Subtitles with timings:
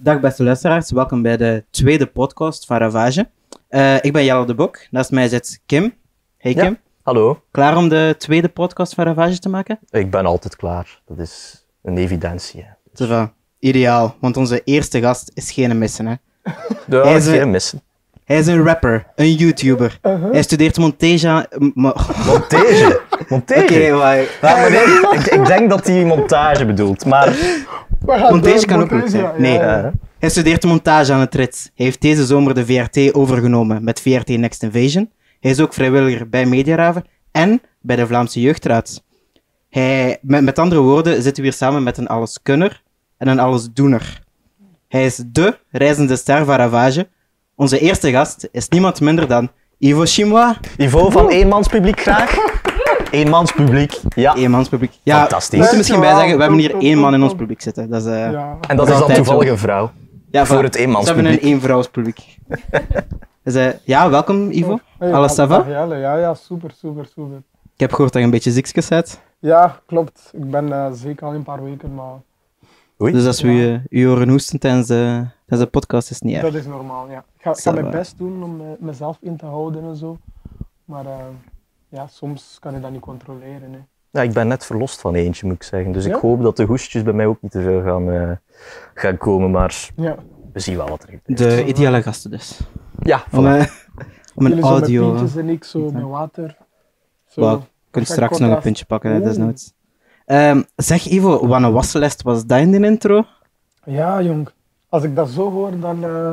[0.00, 3.28] Dag beste luisteraars, welkom bij de tweede podcast van Ravage.
[3.68, 5.94] Eh, ik ben Jelle de Bok, naast mij zit Kim.
[6.38, 6.62] Hey Ja.
[6.62, 9.78] Kim, Hallo, klaar om de tweede podcast van Ravage te maken?
[9.90, 11.00] ik ben altijd klaar.
[11.06, 12.62] Dat is een evidentie.
[12.62, 13.04] hè.
[13.04, 13.32] Ça va.
[13.58, 16.06] Ideaal, want onze eerste gast is geen missen.
[16.06, 16.14] Hè.
[16.88, 17.82] Ja, Hij is een- geen missen.
[18.24, 19.98] Hij is een rapper, een YouTuber.
[20.32, 23.00] Hij studeert montage Montage.
[23.28, 23.62] Montage.
[23.62, 24.16] Oké, maar...
[24.16, 27.36] Ja, maar nee, ik, ik denk dat hij montage bedoelt, maar...
[28.16, 29.30] Montage kan ook goed zijn.
[29.36, 29.58] Nee.
[29.58, 29.86] eh,
[30.18, 31.70] Hij studeert montage aan het RITS.
[31.74, 35.10] Hij heeft deze zomer de VRT overgenomen met VRT Next Invasion.
[35.40, 39.02] Hij is ook vrijwilliger bij Mediaraven en bij de Vlaamse Jeugdraad.
[39.70, 42.82] Hij, met, met andere woorden zitten we hier samen met een alleskunner
[43.18, 44.20] en een allesdoener.
[44.88, 47.08] Hij is dé reizende ster van Ravage.
[47.56, 50.56] Onze eerste gast is niemand minder dan Ivo Chimois.
[50.76, 52.57] Ivo van eenmanspubliek graag.
[53.10, 54.34] Eenmanspubliek, ja.
[54.36, 54.98] Eenmanspubliek.
[55.02, 55.50] Ja, Fantastisch.
[55.50, 57.90] we moeten misschien bij zeggen, we hebben hier één man in ons publiek zitten.
[57.90, 58.56] Dat is, eh, Ja.
[58.68, 59.52] En dat is dan altijd toevallig zo.
[59.52, 59.90] een vrouw.
[60.30, 61.42] ja, voor het We hebben een eenmanspubliek.
[61.42, 62.38] eenvrouwspubliek.
[63.44, 64.78] dus, eh, ja, welkom Ivo.
[64.98, 65.46] Hey, Alles ça va?
[65.46, 65.96] dag, Jelle.
[65.96, 67.36] Ja, ja, super, super, super.
[67.74, 69.20] Ik heb gehoord dat je een beetje ziekjes bent.
[69.38, 70.30] Ja, klopt.
[70.32, 72.12] Ik ben eh, zeker al een paar weken, maar
[73.02, 73.12] Oei.
[73.12, 73.80] Dus als we Ja.
[73.88, 76.42] u, u horen hoesten tijdens de, tijdens de podcast, is het niet erg.
[76.44, 77.18] dat is normaal, ja.
[77.18, 80.18] Ik ga, ik ga mijn best doen om mezelf in te houden en zo.
[80.84, 81.12] Maar eh,
[81.88, 83.72] ja, soms kan je dat niet controleren.
[83.72, 83.78] Hè.
[84.10, 85.92] Ja, ik ben net verlost van eentje, moet ik zeggen.
[85.92, 88.30] Dus ik hoop dat de hoestjes bij mij ook niet te veel gaan, eh,
[88.94, 90.16] gaan komen, maar Ja.
[90.52, 91.38] we zien wel wat er gebeurt.
[91.38, 92.60] De ideale gasten dus.
[92.98, 93.46] Ja, Om, voilà.
[93.58, 93.66] eh,
[94.36, 95.10] om een Jullie zo met audio...
[95.10, 96.56] pintjes en ik zo met water.
[97.26, 97.40] Zo.
[97.40, 97.50] Wow.
[97.60, 99.26] Je kunt Geen straks nog een puntje pakken, hè, Oeh.
[99.26, 99.72] desnoods.
[100.24, 103.24] Ehm zeg Ivo, wat een wassenlist was dat in de intro?
[103.84, 104.48] Ja, jong.
[104.88, 106.32] Als ik dat zo hoor, dan eh,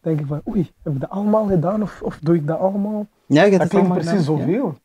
[0.00, 3.06] denk ik van, oei, heb ik dat allemaal gedaan of, of doe ik dat allemaal?
[3.26, 4.66] Ja, Dat het klinkt allemaal precies gedaan, zoveel.
[4.66, 4.82] Ja.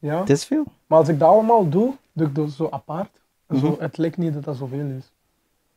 [0.00, 0.64] Het is veel.
[0.86, 3.20] Maar als ik dat allemaal doe, doe ik dat zo apart.
[3.46, 3.80] En zo, Mhm.
[3.82, 5.12] het lijkt niet dat dat zoveel is.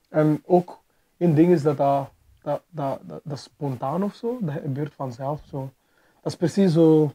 [0.10, 0.80] En ook
[1.18, 2.10] in dingen is dat dat,
[2.42, 4.38] dat, dat, dat, spontaan of zo.
[4.42, 5.70] Dat gebeurt vanzelf zo.
[6.22, 7.12] Dat is precies zo,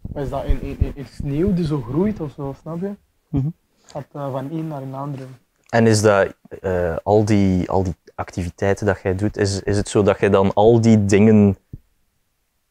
[0.00, 2.92] wat is dat, in, in, in, in sneeuw die zo groeit of zo, snap je?
[3.28, 3.48] Mhm.
[3.84, 5.24] Gaat eh, van een naar een andere.
[5.68, 9.88] En is dat eh, al, die, al die activiteiten dat jij doet, is, is het
[9.88, 11.56] zo dat jij dan al die dingen.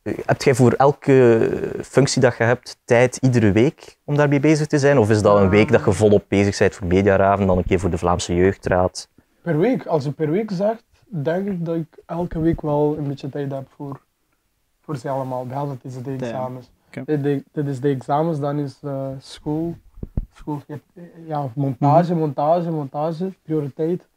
[0.01, 1.49] Heb jij voor elke
[1.81, 4.97] functie dat je hebt tijd iedere week om daarmee bezig te zijn?
[4.97, 7.79] Of is dat een week dat je volop bezig bent voor Mediaraven, dan een keer
[7.79, 9.09] voor de Vlaamse Jeugdraad?
[9.41, 13.07] Per week, als je per week zegt, denk ik dat ik elke week wel een
[13.07, 13.99] beetje tijd heb voor,
[14.81, 15.45] voor ze allemaal.
[15.45, 16.69] Behalve het is de examens.
[17.51, 19.75] Dit is de examens, dan is eh, school,
[20.33, 20.77] school, eh,
[21.27, 24.07] ja, montage, montage, montage, prioriteit.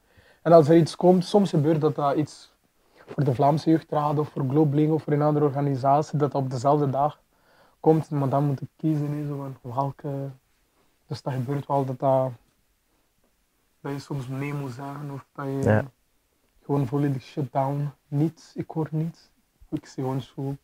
[0.43, 2.52] En als er iets komt, soms gebeurt dat dat iets
[3.13, 6.51] voor de Vlaamse Jeugdraad of voor Globling of voor een andere organisatie, dat dat op
[6.51, 7.21] dezelfde dag
[7.81, 10.31] komt, maar dan moet ik kiezen zo van welke.
[11.07, 12.31] Dus dat gebeurt wel dat dat,
[13.81, 15.85] dat je soms nee moet zeggen of dat je Ja.
[16.65, 17.91] gewoon volledig shut down.
[18.09, 19.31] Niets, ik hoor niets.
[19.69, 20.57] Ik zie gewoon school.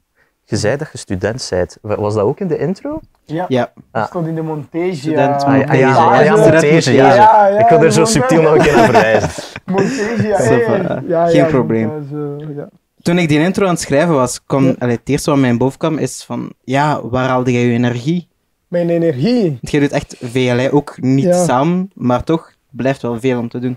[0.50, 1.76] Je zei dat je student bent.
[1.82, 3.00] Wa- Was dat ook in de intro?
[3.24, 4.94] Ja, Ja, dat stond in de montage.
[4.94, 5.48] Student, ja.
[5.48, 6.24] Ah, ja, Ah, ja, ja, montage.
[6.24, 6.92] ja, Student montage.
[6.92, 7.06] Ja.
[7.06, 7.52] montage.
[7.52, 9.30] Ja, ik wil er zo subtiel nog een keer naar verwijzen.
[9.72, 10.40] Montage, ja.
[10.40, 11.86] Ça ja, Geen ja, probleem.
[11.88, 12.68] montage, ja.
[13.02, 14.74] Toen ik die intro aan het schrijven was, kwam, Ja.
[14.78, 18.28] allee, het eerste wat mij boven kwam is van, ja, waar haalde jij je energie?
[18.68, 19.42] Mijn energie.
[19.50, 20.72] Want jij doet echt veel, hè?
[20.72, 21.44] ook niet Ja.
[21.44, 23.76] samen, maar toch blijft wel veel om te doen.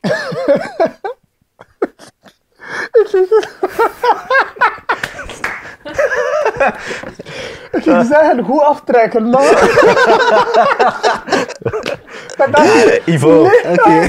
[7.76, 9.42] Ik ging zeggen, goed aftrekken, maar...
[12.36, 13.50] dat dat Eh, Ivo,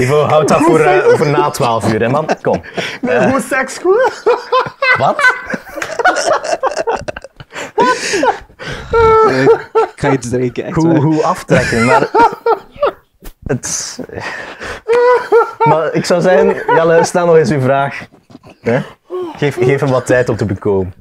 [0.00, 2.28] Ivo, houd dat voor, eh, voor na 12 uur, hè, man.
[2.40, 2.62] Kom.
[3.00, 4.22] nee, goed seks, goed.
[4.98, 5.16] Wat?
[9.28, 9.42] Eh,
[9.72, 12.08] ik ga iets drinken, echt Hoe, hoe aftrekken, maar...
[13.46, 13.98] Het...
[15.58, 18.06] Maar ik zou zeggen, Jelle, stel nog eens uw vraag.
[18.60, 18.80] Hè?
[19.36, 20.94] Geef, geef hem wat tijd om te bekomen.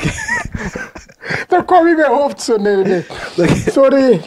[1.48, 2.56] Dat kwam in mijn hoofd zo.
[2.56, 3.64] Nee, nee, nee.
[3.72, 4.20] Sorry.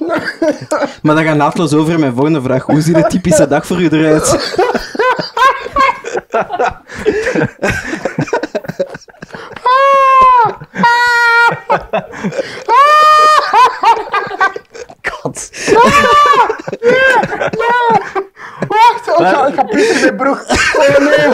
[1.02, 2.64] Maar dat gaat naadloos over in mijn volgende vraag.
[2.66, 4.58] Hoe ziet een typische dag voor u eruit?
[15.10, 15.50] God.
[18.68, 20.46] Wacht, oh, ik ga, ik ga pissen in mijn broek.
[20.74, 21.28] Oh nee.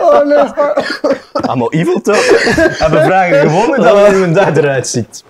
[0.00, 1.16] Oh nee.
[1.32, 2.24] Allemaal evil toch?
[2.24, 5.24] En we vragen gewoon hoe dat hoe een dag eruit ziet.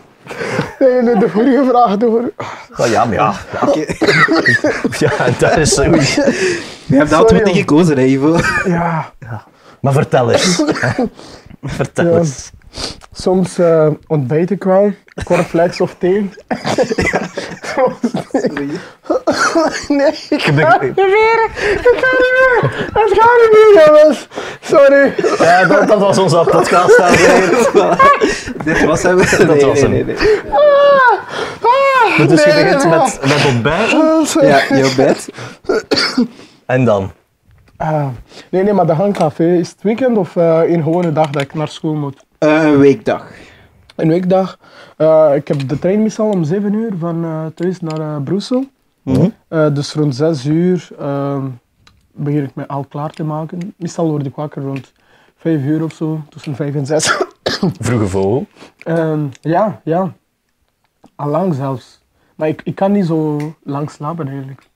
[0.78, 1.96] Nee, nee, de vorige vraag.
[1.98, 2.32] Vorige...
[2.76, 3.34] Oh ja, maar ja.
[3.74, 3.84] Ja,
[4.98, 5.82] ja dat is zo.
[5.82, 8.38] Je hebt altijd Sorry, niet gekozen, hè, Ivo?
[8.64, 9.12] Ja.
[9.80, 10.62] Maar vertel eens.
[11.62, 12.18] Vertel Ja.
[12.18, 12.50] eens.
[13.12, 14.92] Soms eh ontbijt ik wel,
[15.24, 16.30] cornflakes of thee.
[19.88, 21.48] Nee, ik ben- ga niet meer.
[21.60, 22.70] Ik ga niet meer.
[22.92, 24.28] Het gaat niet meer, jongens.
[24.60, 25.14] Sorry.
[25.38, 26.96] Ja, dat, dat was onze podcast.
[28.64, 29.16] Dit was hem.
[29.16, 29.90] Dat Nee, was nee, hem.
[29.90, 30.16] nee, nee.
[32.26, 34.42] Dus je begint met, met ontbijten Ah.
[34.42, 35.28] Ja, jouw bed.
[36.66, 37.12] en dan?
[37.76, 38.06] Ah,
[38.50, 41.54] nee, nee, maar de hangcafé, is het weekend of eh een gewone dag dat ik
[41.54, 42.24] naar school moet?
[42.38, 43.24] Eh, een weekdag.
[43.96, 44.58] Een weekdag.
[44.96, 48.64] Eh, ik heb de trein meestal om 7 uur van eh, thuis naar eh, Brussel.
[49.48, 51.46] Eh, dus rond 6 uur ehm,
[52.12, 53.74] begin ik me al klaar te maken.
[53.76, 54.92] Meestal word ik wakker rond
[55.36, 57.16] 5 uur of zo, tussen 5 en 6.
[57.80, 58.46] Vroege vogel.
[58.78, 60.12] Ehm, ja, ja.
[61.14, 62.00] Al lang zelfs.
[62.34, 64.68] Maar ik, ik kan niet zo lang slapen eigenlijk.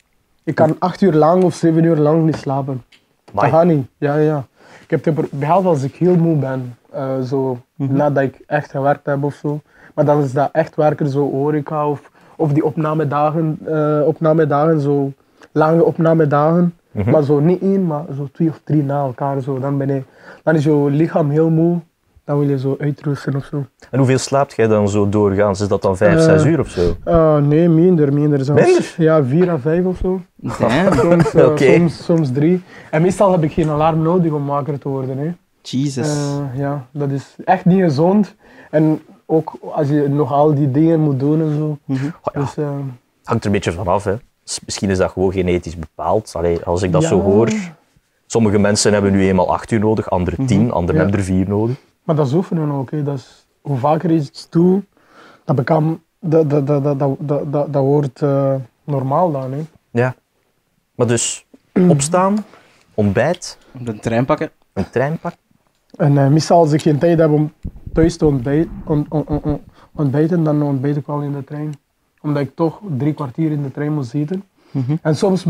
[0.45, 2.85] Ik kan 8 uur lang of 7 uur lang niet slapen.
[3.25, 3.51] Dat Amai.
[3.51, 3.87] gaat niet.
[3.99, 4.47] Ja, ja.
[4.87, 9.07] Ik heb het behalve als ik heel moe ben, eh, zo nadat ik echt gewerkt
[9.07, 9.61] heb of zo.
[9.95, 15.13] Maar dan is dat echt werken, zo horeca of, of die opnamedagen, eh opnamedagen, zo
[15.53, 16.75] lange opnamedagen.
[16.91, 17.11] Mhm.
[17.11, 19.41] Maar zo niet één, maar zo twee of drie na elkaar.
[19.41, 19.59] Zo.
[19.59, 20.03] Dan, ben je,
[20.43, 21.81] dan is je lichaam heel moe,
[22.25, 23.65] dan wil je zo uitrusten of zo.
[23.91, 25.61] En hoeveel slaapt jij dan zo doorgaans?
[25.61, 26.94] Is dat dan 5, Eh, 6 uur of zo?
[27.05, 28.62] Ah, nee, minder, minder zelfs.
[28.65, 28.94] Minder?
[28.97, 30.21] Ja, vier à vijf of zo.
[31.00, 31.73] Soms, eh, Oké.
[31.75, 32.62] soms, soms drie.
[32.91, 35.19] En meestal heb ik geen alarm nodig om wakker te worden.
[35.19, 35.32] Hè.
[35.62, 36.09] Jesus.
[36.09, 38.35] Eh, ja, dat is echt niet gezond.
[38.70, 41.79] En ook als je nog al die dingen moet doen en zo.
[41.85, 42.05] Mhm.
[42.06, 42.69] Oh ja, Dus, eh,
[43.25, 44.05] hangt er een beetje vanaf.
[44.05, 44.15] Hè.
[44.65, 46.32] Misschien is dat gewoon genetisch bepaald.
[46.37, 47.09] Allee, als ik dat ja.
[47.09, 47.49] zo hoor.
[48.27, 51.00] Sommige mensen hebben nu eenmaal 8 uur nodig, anderen 10, anderen Ja.
[51.03, 51.77] hebben er 4 nodig.
[52.05, 52.91] Maar dat is oefenen ook.
[52.91, 53.03] Hè.
[53.03, 54.85] Dat is, hoe vaker je iets doet,
[55.45, 56.51] dat, bekam, dat,
[57.51, 58.55] dat wordt eh,
[58.85, 59.53] normaal dan.
[59.53, 59.65] Hè.
[59.91, 60.15] Ja.
[60.95, 61.47] Maar dus
[61.89, 62.45] opstaan,
[62.95, 63.59] ontbijt.
[63.85, 64.51] Een trein pakken.
[64.73, 65.41] Een trein pakken.
[65.97, 67.53] En uh, meestal als ik geen tijd heb om
[67.93, 68.69] thuis te ontbijt,
[69.93, 71.75] ontbijten, dan ontbijt ik wel in de trein.
[72.21, 74.45] Omdat ik toch drie kwartier in de trein moet zitten.
[74.71, 74.97] Mhm.
[75.03, 75.45] En soms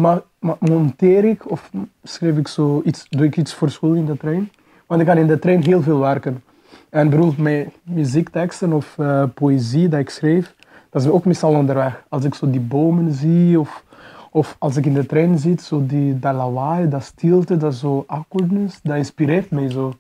[0.58, 1.70] monteer ik of
[2.02, 4.50] schrijf ik zo iets, doe ik iets voor school in de trein.
[4.86, 6.42] Want ik kan in de trein heel veel werken.
[6.88, 10.54] En bijvoorbeeld met muziekteksten of eh, poëzie dat ik schrijf,
[10.90, 12.04] dat is ook meestal onderweg.
[12.08, 13.84] Als ik zo die bomen zie of,
[14.30, 18.04] of als ik in de trein zit, zo die, dat lawaai, dat stilte, dat zo
[18.06, 19.92] awkwardness, dat inspireert mij zo.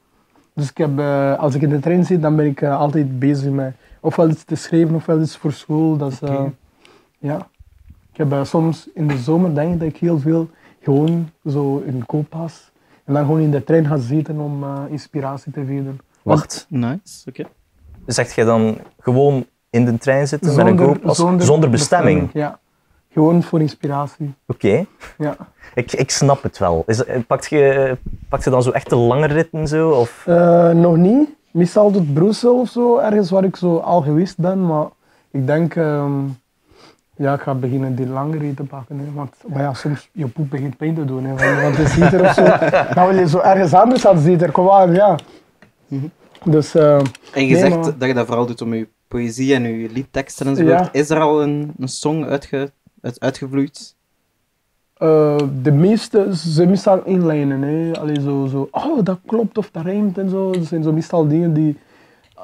[0.52, 3.18] Dus ik heb, eh, als ik in de trein zit, dan ben ik eh, altijd
[3.18, 5.96] bezig met ofwel iets te schrijven ofwel iets voor school.
[5.96, 6.18] Dat is,
[7.18, 7.48] ja.
[8.12, 10.48] Ik heb soms in de zomer denk ik dat ik heel veel
[10.80, 12.70] gewoon zo in kooppas
[13.04, 15.98] en dan gewoon in de trein ga zitten om eh, inspiratie te vinden.
[16.22, 17.44] Wacht, Nice, oké.
[18.06, 22.30] zegt jij dan gewoon in de trein zitten met een kooppas zonder, bestemming?
[22.32, 22.58] Ja,
[23.12, 24.34] gewoon voor inspiratie.
[24.46, 24.84] Oké,
[25.18, 25.36] Ja.
[25.74, 26.82] ik, ik snap het wel.
[26.86, 27.96] Is, eh, pakt, je,
[28.28, 29.90] pakt je dan zo echt de lange ritten zo?
[29.90, 30.22] Of?
[30.26, 31.28] Eh, nog niet.
[31.50, 34.86] Meestal tot Brussel of zo, ergens waar ik zo al geweest ben, maar
[35.30, 36.12] ik denk, ehm,
[37.16, 38.98] ja, ik ga beginnen die lange rit te pakken.
[38.98, 41.24] Hè, want maar ja, soms je poep begint pijn te doen.
[41.24, 42.44] Hè, want, je ziet er of zo,
[42.94, 45.18] dan wil je zo ergens anders gaan zitten, kom aan, ja.
[45.88, 46.04] Mhm.
[46.44, 47.04] Dus eh, En
[47.46, 50.46] je Nee, zegt maar- dat je dat vooral doet om je poëzie en je liedteksten
[50.46, 50.62] en zo.
[50.62, 50.88] Ja.
[50.92, 52.70] Is er al een, een song uitge,
[53.00, 53.94] uit, uitgevloeid?
[54.94, 57.62] eh, de meeste, ze meestal inlijnen.
[57.62, 58.00] Hè.
[58.00, 60.50] Allee, zo, zo, oh, dat klopt of dat rijmt en zo.
[60.52, 61.76] Dat zijn zo meestal dingen die...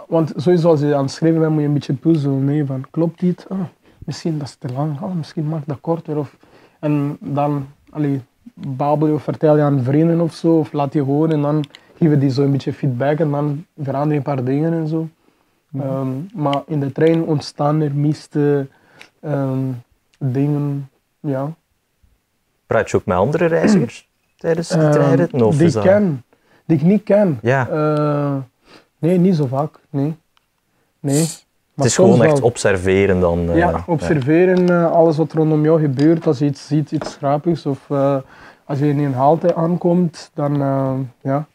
[0.09, 2.45] Want sowieso als je aan het schrijven bent, moet je een beetje puzzelen.
[2.45, 3.47] Nee, van, klopt dit?
[3.49, 3.59] Ah,
[4.11, 5.01] misschien dat is te lang.
[5.01, 6.17] Oh, misschien mag dat korter.
[6.19, 6.37] Of,
[6.81, 8.21] en dan allee,
[8.55, 10.59] babbel je of vertel je aan vrienden of zo.
[10.59, 11.65] Of laat je horen en dan
[11.99, 13.19] geven die zo een beetje feedback.
[13.19, 15.09] En dan verander je een paar dingen en zo.
[15.79, 18.67] Ehm, maar in de trein ontstaan er meeste
[19.21, 19.59] ehm,
[20.19, 20.91] dingen,
[21.21, 21.53] ja.
[22.67, 25.43] Praat je ook met andere reizigers tijdens de Ehm, treinritten?
[25.43, 26.25] Of die ik ken.
[26.65, 27.39] Die ik niet ken.
[27.43, 28.37] Ja, Eh,
[28.99, 29.79] nee, niet zo vaak.
[29.91, 30.17] Nee.
[31.01, 31.27] Nee.
[31.83, 33.51] Het is gewoon echt observeren dan.
[33.51, 36.27] eh, Ja, observeren eh, alles wat rondom jou gebeurt.
[36.27, 38.17] Als je iets ziet, iets grappigs of eh,
[38.65, 41.47] als je in een halte aankomt, dan, eh, ja,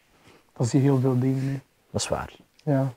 [0.58, 1.44] dan zie je heel veel dingen.
[1.44, 1.60] hè.
[1.92, 2.34] Dat is waar.
[2.64, 2.94] Ja.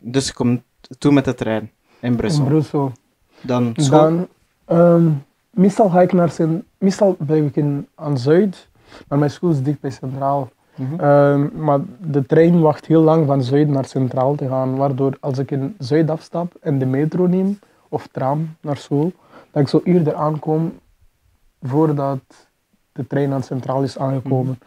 [0.00, 0.62] Dus je komt
[0.98, 2.42] toe met de trein in Brussel.
[2.42, 2.92] In Brussel.
[3.40, 3.98] Dan school.
[4.00, 4.28] Dan,
[4.64, 5.08] ehm,
[5.50, 8.68] meestal ga ik naar Cent- meestal blijf ik in, aan Zuid,
[9.08, 10.50] maar mijn school is dicht bij Centraal.
[10.76, 11.00] Mhm.
[11.00, 15.38] Ehm, maar de trein wacht heel lang van Zuid naar Centraal te gaan, waardoor als
[15.38, 19.12] ik in Zuid afstap en de metro neem of tram naar school,
[19.50, 20.72] dat ik zo eerder aankom
[21.62, 22.20] voordat
[22.92, 24.58] de trein aan Centraal is aangekomen.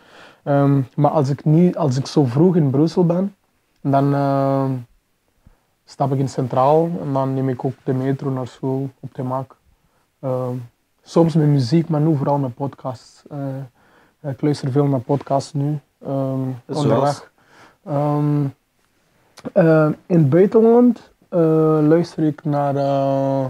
[0.44, 3.36] Ehm, maar als ik, niet, als ik zo vroeg in Brussel ben,
[3.82, 4.72] dan ehm,
[5.86, 9.24] stap ik in Centraal en dan neem ik ook de metro naar school op de
[9.24, 9.58] mak.
[11.10, 13.24] Soms met muziek, maar nu vooral met podcasts.
[13.30, 15.80] Eh, ik luister veel naar podcasts nu.
[16.06, 16.58] Zoals?
[16.68, 17.32] onderweg.
[17.86, 18.46] Ehm,
[19.54, 21.40] eh, in het buitenland eh,
[21.88, 23.46] luister ik naar eh,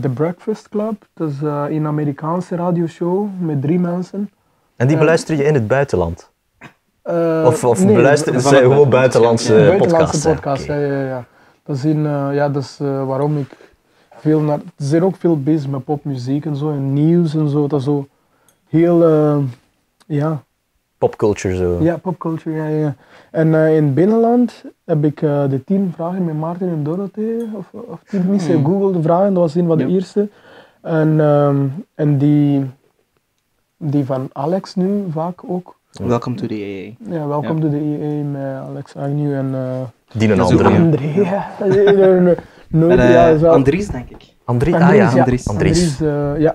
[0.00, 1.06] The Breakfast Club.
[1.14, 4.30] Dat is een Amerikaanse radioshow met drie mensen.
[4.76, 6.30] En die beluister je in het buitenland?
[7.44, 10.26] Of, of nee, ze het gewoon buitenlandse- buitenlandse, buitenlandse podcasts?
[10.26, 10.66] podcast.
[10.66, 10.86] hè?
[10.86, 11.24] Ja, ja, ja.
[11.62, 13.56] Dat is, in, ja, dat is waarom ik
[14.10, 14.58] veel naar.
[14.78, 17.66] Ze zijn ook veel bezig met popmuziek en zo en nieuws en zo.
[17.66, 18.06] Dat is zo
[18.68, 18.98] heel.
[20.06, 20.42] ja,
[20.98, 21.76] Popculture zo.
[21.80, 22.56] ja, popculture.
[22.56, 22.94] Ja, ja.
[23.30, 27.48] En eh, in het binnenland heb ik eh, de tien vragen met Maarten en Dorothee.
[27.54, 28.64] Of, of tien niet Hmm.
[28.64, 29.94] Google de vragen, dat was een van de Ja.
[29.94, 30.28] eerste.
[30.82, 31.56] En, ehm,
[31.94, 32.64] en die,
[33.76, 35.76] die van Alex nu vaak ook.
[36.02, 37.14] Welcome to the AA.
[37.14, 37.62] Ja, welkom Ja.
[37.62, 41.06] to the EA met Alex Agnew en eh Die een- André.
[41.14, 41.44] Ja,
[43.08, 44.34] ja, is wel- Andries, denk ik.
[44.44, 44.74] Andries?
[44.74, 45.18] Ah Andries, ja.
[45.18, 45.48] Andries.
[45.48, 46.54] Andries, eh, ja.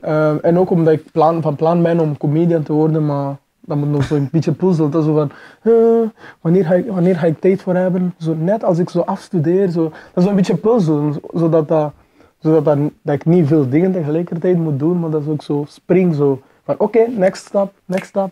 [0.00, 3.36] Ehm, en ook omdat ik plan, van plan ben om comedian te worden, maar
[3.70, 4.90] dat moet nog zo'n beetje puzzelen.
[4.90, 5.30] Dat is zo van,
[5.62, 6.08] eh,
[6.40, 8.14] wanneer, ga ik, wanneer ga ik tijd voor hebben?
[8.18, 9.82] Zo net als ik zo afstudeer, zo,
[10.14, 11.92] dat is een beetje puzzelen, zo- zodat, dat,
[12.38, 15.64] zodat dat, dat ik niet veel dingen tegelijkertijd moet doen, maar dat is ook zo
[15.68, 18.30] spring zo van, oké, next stap, next stap.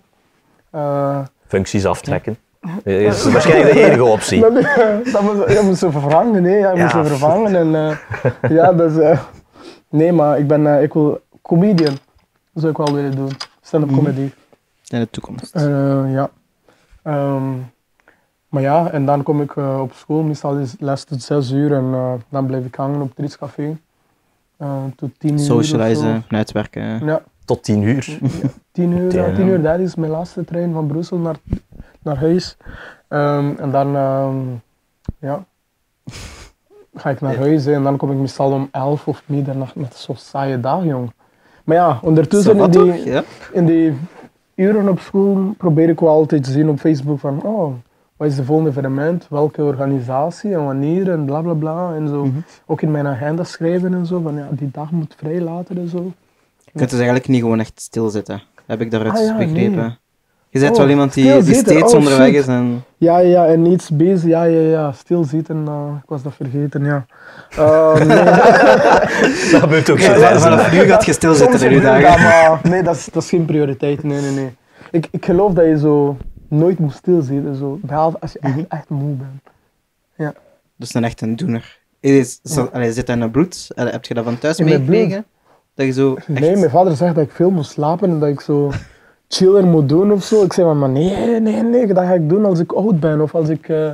[0.70, 2.36] Eh, Functies aftrekken.
[2.60, 4.40] Dat is waarschijnlijk de enige optie.
[4.40, 4.52] dat,
[5.12, 7.02] dat moet, dat moet ze vervangen, nee, ja, je moet Ja.
[7.02, 7.56] ze vervangen.
[7.56, 9.20] En, eh, ja, dat is, eh,
[9.88, 11.96] nee, maar ik, ben, eh, ik wil comedian,
[12.52, 13.30] dat zou ik wel willen doen.
[13.60, 13.98] Stand-up Mhm.
[13.98, 14.30] comedy.
[14.88, 15.54] In de toekomst.
[15.54, 16.30] Eh, ja.
[17.02, 17.52] Ehm,
[18.48, 21.72] maar ja, en dan kom ik eh, op school, meestal is les tot zes uur
[21.72, 23.76] en eh, dan blijf ik hangen op het Rietscafé.
[24.56, 25.38] eh tot tien uur.
[25.38, 27.04] Socializen, netwerken.
[27.06, 28.18] Ja, Tot tien uur.
[28.72, 29.34] tien uur, ja, Damn.
[29.36, 31.36] tien uur, dat is mijn laatste trein van Brussel naar,
[32.02, 32.56] naar huis.
[33.08, 34.36] Ehm, en dan, ehm,
[35.18, 35.44] ja,
[36.94, 39.94] ga ik naar huis hè, en dan kom ik meestal om elf of middernacht met
[39.96, 41.12] zo'n saaie dag, jong.
[41.64, 43.04] Maar ja, ondertussen in die, toch?
[43.04, 43.22] Ja.
[43.52, 43.96] in die
[44.58, 47.72] uren op school probeer ik wel altijd te zien op Facebook van, oh,
[48.16, 52.24] wat is de volgende evenement, welke organisatie en wanneer en bla bla bla en zo.
[52.24, 52.38] Mhm.
[52.66, 55.88] Ook in mijn agenda schrijven en zo, van ja, die dag moet vrij later en
[55.88, 56.12] zo.
[56.64, 58.42] Je kunt dus eigenlijk niet gewoon echt stilzitten.
[58.66, 59.76] Heb ik daaruit Ah, ja, begrepen.
[59.76, 59.96] nee.
[60.50, 62.36] Je bent Oh, wel iemand die, steeds oh, onderweg shit.
[62.36, 62.84] is en...
[62.96, 67.06] Ja, ja, en iets bezig, ja, ja, ja, stilzitten, eh, ik was dat vergeten, ja.
[67.56, 68.24] Eh, nee.
[69.52, 70.38] Dat gebeurt ook Ja, zo.
[70.38, 72.22] vanaf- nu gaat je stilzitten in je dagen.
[72.22, 74.56] maar nee, dat is, dat is geen prioriteit, nee, nee, nee.
[74.90, 76.16] Ik, ik geloof dat je zo
[76.48, 80.32] nooit moet stilzitten, zo, behalve als je echt, echt moe bent.
[80.76, 81.78] Dus een echt een doener.
[82.00, 82.40] Is,
[82.72, 83.68] allee, zit dat in het bloed?
[83.74, 85.24] Allee, heb je dat van thuis meegekregen?
[85.74, 86.28] Dat je zo echt...
[86.28, 88.70] Nee, mijn vader zegt dat ik veel moet slapen en dat ik zo
[89.28, 90.42] chiller moet doen of zo.
[90.44, 93.20] Ik zeg maar, maar nee, nee, nee, dat ga ik doen als ik oud ben
[93.20, 93.68] of als ik...
[93.68, 93.90] eh,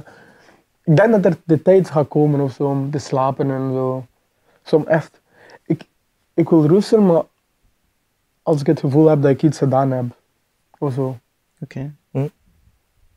[0.84, 4.04] Ik denk dat er de tijd gaat komen of zo om te slapen en zo.
[4.62, 5.20] Zo om echt...
[5.66, 5.84] Ik,
[6.34, 7.22] ik wil rusten, maar
[8.42, 10.04] als ik het gevoel heb dat ik iets gedaan heb.
[10.78, 11.16] Of zo.
[11.60, 11.92] Oké.
[12.10, 12.18] Hm.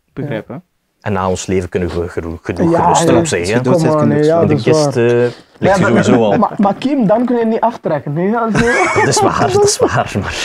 [0.05, 0.55] Ik begrijp, hè?
[1.01, 3.19] En na ons leven kunnen we genoeg, genoeg Ja, gerusten ja.
[3.19, 3.47] op zich.
[3.47, 3.53] Hè?
[3.55, 4.47] je dood aan, nee, ja, zo.
[4.47, 5.05] de dat is kist waar.
[5.05, 5.11] eh,
[5.57, 6.37] ligt Ja, sowieso al.
[6.37, 8.13] Maar, maar Kim, dan kun je niet aftrekken.
[8.13, 8.65] Nee, ja, zo.
[8.99, 10.15] Dat is waar, dat is waar.
[10.21, 10.35] Maar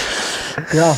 [0.73, 0.93] ja.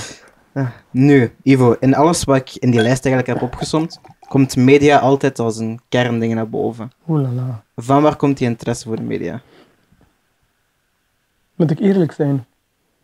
[0.91, 5.39] Nu, Ivo, in alles wat ik in die lijst eigenlijk heb opgezomd, komt media altijd
[5.39, 6.91] als een kernding naar boven.
[7.09, 7.63] Oelala.
[7.77, 9.41] Van waar komt die interesse voor de media?
[11.55, 12.45] Moet ik eerlijk zijn?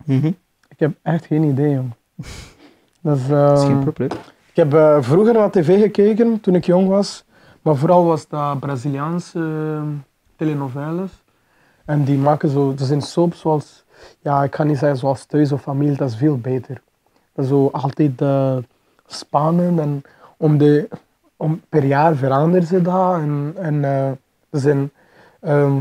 [0.05, 0.27] Mhm.
[0.69, 1.93] Ik heb echt geen idee, jong.
[3.03, 4.11] Dat is, Dat is geen ehm, probleem.
[4.51, 7.25] Ik heb eh, vroeger naar tv gekeken toen ik jong was,
[7.63, 9.83] maar vooral was dat Braziliaanse uh,
[10.37, 11.11] telenovelas.
[11.85, 13.85] En die maken zo, er zijn soaps zoals,
[14.21, 16.83] ja, ik kan niet zeggen zoals Thuis of Familie, dat is veel beter.
[17.35, 18.57] Is zo altijd eh,
[19.07, 20.03] spannend en
[20.37, 20.89] om de,
[21.37, 23.15] om, per jaar veranderen ze dat.
[23.15, 23.85] En, en
[25.41, 25.81] ehm,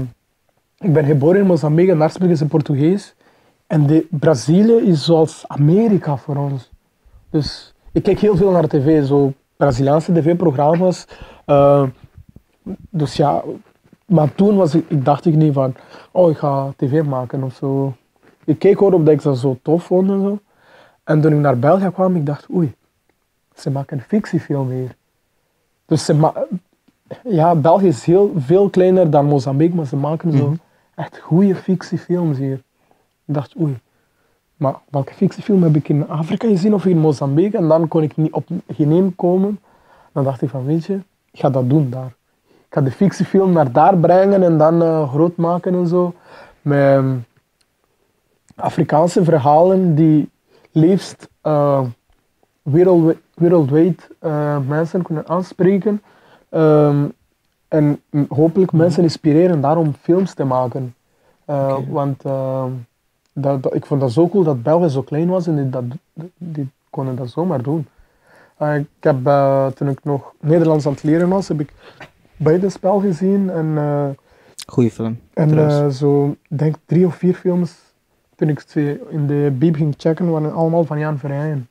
[0.78, 3.16] ik ben geboren in Mozambique en daar spreken ze Portugees.
[3.68, 6.70] En de, Brazilië is zoals Amerika voor ons.
[7.30, 11.08] Dus ik kijk heel veel naar tv, zo Braziliaanse tv-programma's.
[11.46, 11.84] Eh,
[12.90, 13.44] dus ja,
[14.06, 15.76] maar toen was ik, dacht ik niet van,
[16.12, 17.94] oh ik ga tv maken of zo.
[18.46, 20.40] Ik keek gewoon op dat ik dat zo tof vond en zo.
[21.10, 22.74] En toen ik naar België kwam, ik dacht, oei,
[23.56, 24.96] ze maken fictiefilm hier.
[25.86, 26.34] Dus ze ma
[27.24, 30.56] ja, België is heel veel kleiner dan Mozambique, maar ze maken zo Mhm.
[30.96, 32.62] echt goede fictiefilms hier.
[33.26, 33.78] Ik dacht, oei,
[34.56, 37.58] maar welke fictiefilm heb ik in Afrika gezien of in Mozambique?
[37.60, 39.60] En dan kon ik niet op geen één komen.
[40.12, 40.94] Dan dacht ik van, weet je,
[41.32, 42.14] ik ga dat doen daar.
[42.48, 46.14] Ik ga de fictiefilm naar daar brengen en dan eh, groot maken en zo.
[46.62, 47.16] Met ehm,
[48.56, 50.30] Afrikaanse verhalen die
[50.80, 51.82] liefst uh,
[52.62, 56.02] wereld, wereldwijd eh, mensen kunnen aanspreken.
[56.50, 57.06] Ehm,
[57.68, 60.96] en hopelijk mensen inspireren daarom films te maken.
[61.46, 61.78] Eh.
[61.90, 62.22] Want
[63.34, 65.84] dat, dat- ik vond dat zo cool dat België zo klein was en die, dat,
[66.38, 67.88] die konden dat zomaar doen.
[68.60, 69.24] Ik heb,
[69.76, 71.74] toen ik nog Nederlands aan het leren was, heb ik
[72.38, 73.78] beide spel gezien en,
[74.68, 75.20] Goeie film.
[75.34, 77.76] en zo, ik denk drie of vier films,
[78.40, 81.70] toen ik ze in de bieb ging checken, waren allemaal van Jan Verheyen.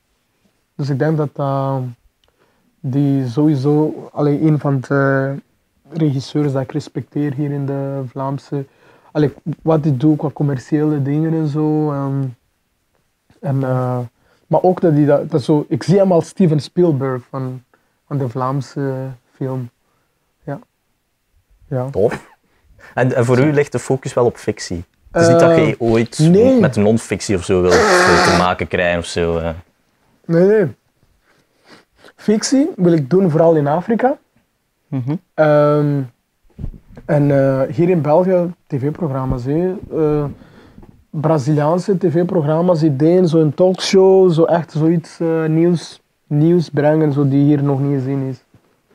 [0.75, 1.81] Dus ik denk dat dat
[2.79, 5.35] die sowieso alleen een van de
[5.89, 8.65] regisseurs dat ik respecteer hier in de Vlaamse.
[9.11, 11.91] Allee, wat hij doet qua commerciële dingen en zo.
[11.91, 12.23] ehm,
[13.39, 13.99] en, eh,
[14.47, 15.65] maar ook dat hij dat, dat zo.
[15.67, 17.63] Ik zie hem als Steven Spielberg van,
[18.07, 19.69] van de Vlaamse film.
[20.43, 20.59] Ja.
[21.67, 21.89] Ja.
[21.89, 22.29] Tof.
[22.93, 24.83] En, en voor u ligt de focus wel op fictie.
[25.11, 26.59] Het is niet dat Eh, je ooit nee.
[26.59, 29.37] met non-fictie of zo wilt eh, te maken krijgen of zo.
[29.37, 29.49] eh.
[30.25, 30.67] Nee, nee.
[32.15, 34.17] Fictie wil ik doen vooral in Afrika.
[34.87, 35.15] Mhm.
[35.33, 36.01] Ehm,
[37.05, 39.73] en eh, hier in België, tv-programma's, hè.
[39.93, 40.25] Eh,
[41.09, 47.63] Braziliaanse tv-programma's, ideeën, zo'n talkshow, zo echt zoiets eh, nieuws, nieuws brengen, zo die hier
[47.63, 48.37] nog niet gezien is.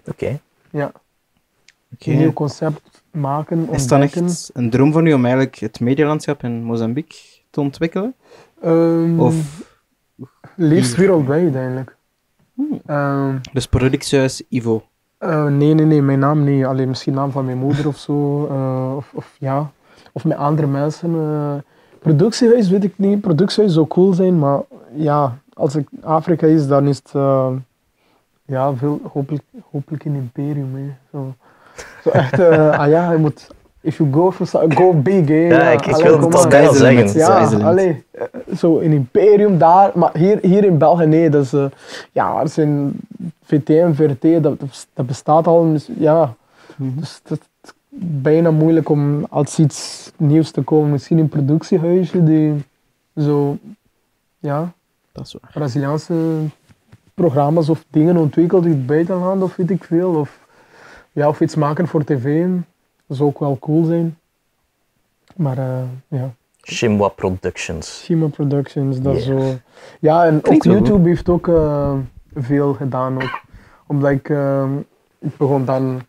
[0.06, 0.38] Oké.
[0.70, 0.92] Ja,
[1.94, 2.10] Oké.
[2.10, 4.24] een nieuw concept maken, Is het dan ontdekken.
[4.30, 7.16] echt een droom van u om eigenlijk het medialandschap in Mozambique
[7.50, 8.14] te ontwikkelen?
[8.62, 9.34] Ehm, Of
[10.56, 11.06] liefst hier?
[11.06, 11.96] wereldwijd eigenlijk.
[12.54, 12.80] Hmm.
[12.86, 14.82] Ehm, dus productiehuis Ivo?
[15.18, 16.64] Eh, nee, nee, nee, mijn naam niet.
[16.64, 18.46] Alleen misschien naam van mijn moeder of zo.
[18.46, 19.70] eh, of, of ja,
[20.12, 21.14] of met andere mensen.
[21.14, 21.54] eh.
[21.98, 23.20] productiehuis weet ik niet.
[23.20, 24.60] Productiehuis zou cool zijn, maar
[24.94, 27.10] ja, als het Afrika is, dan is het
[28.46, 30.74] ja, veel, hopelijk, hopelijk een imperium.
[30.74, 30.94] Hè.
[31.12, 31.34] Zo,
[32.02, 33.46] zo echt, eh, ah ja, je moet,
[33.80, 35.28] if you go for so- go big.
[35.28, 35.34] Hè.
[35.34, 37.18] Ja, ik, ik wil kom het al bijna zeggen.
[37.18, 37.66] Ja.
[37.68, 38.24] Allee, eh,
[38.56, 41.30] zo een imperium daar, maar hier, hier in België nee.
[41.30, 41.64] Dus, eh,
[42.12, 42.92] ja, er zijn
[43.44, 44.60] VTM, VRT, dat,
[44.94, 45.72] dat bestaat al.
[45.72, 46.34] dus, Ja,
[46.76, 46.98] Mhm.
[47.00, 50.90] dus het is bijna moeilijk om als iets nieuws te komen.
[50.90, 52.64] Misschien een productiehuisje die
[53.16, 53.56] zo,
[54.38, 54.72] ja,
[55.12, 55.50] Dat is waar.
[55.52, 56.14] Braziliaanse
[57.14, 60.10] programma's of dingen ontwikkelt in het buitenland of weet ik veel.
[60.14, 60.38] Of,
[61.14, 62.46] ja, of iets maken voor tv.
[63.06, 64.18] Dat zou ook wel cool zijn.
[65.36, 66.30] Maar eh, ja.
[66.62, 68.02] Shimwa Productions.
[68.04, 69.40] Shima Productions, dat Yeah.
[69.40, 69.58] zo.
[70.00, 70.86] Ja, en Klinkt ook goed.
[70.86, 71.92] YouTube heeft ook eh,
[72.34, 73.40] veel gedaan ook.
[73.86, 74.64] Omdat ik, eh,
[75.18, 76.00] ik begon dan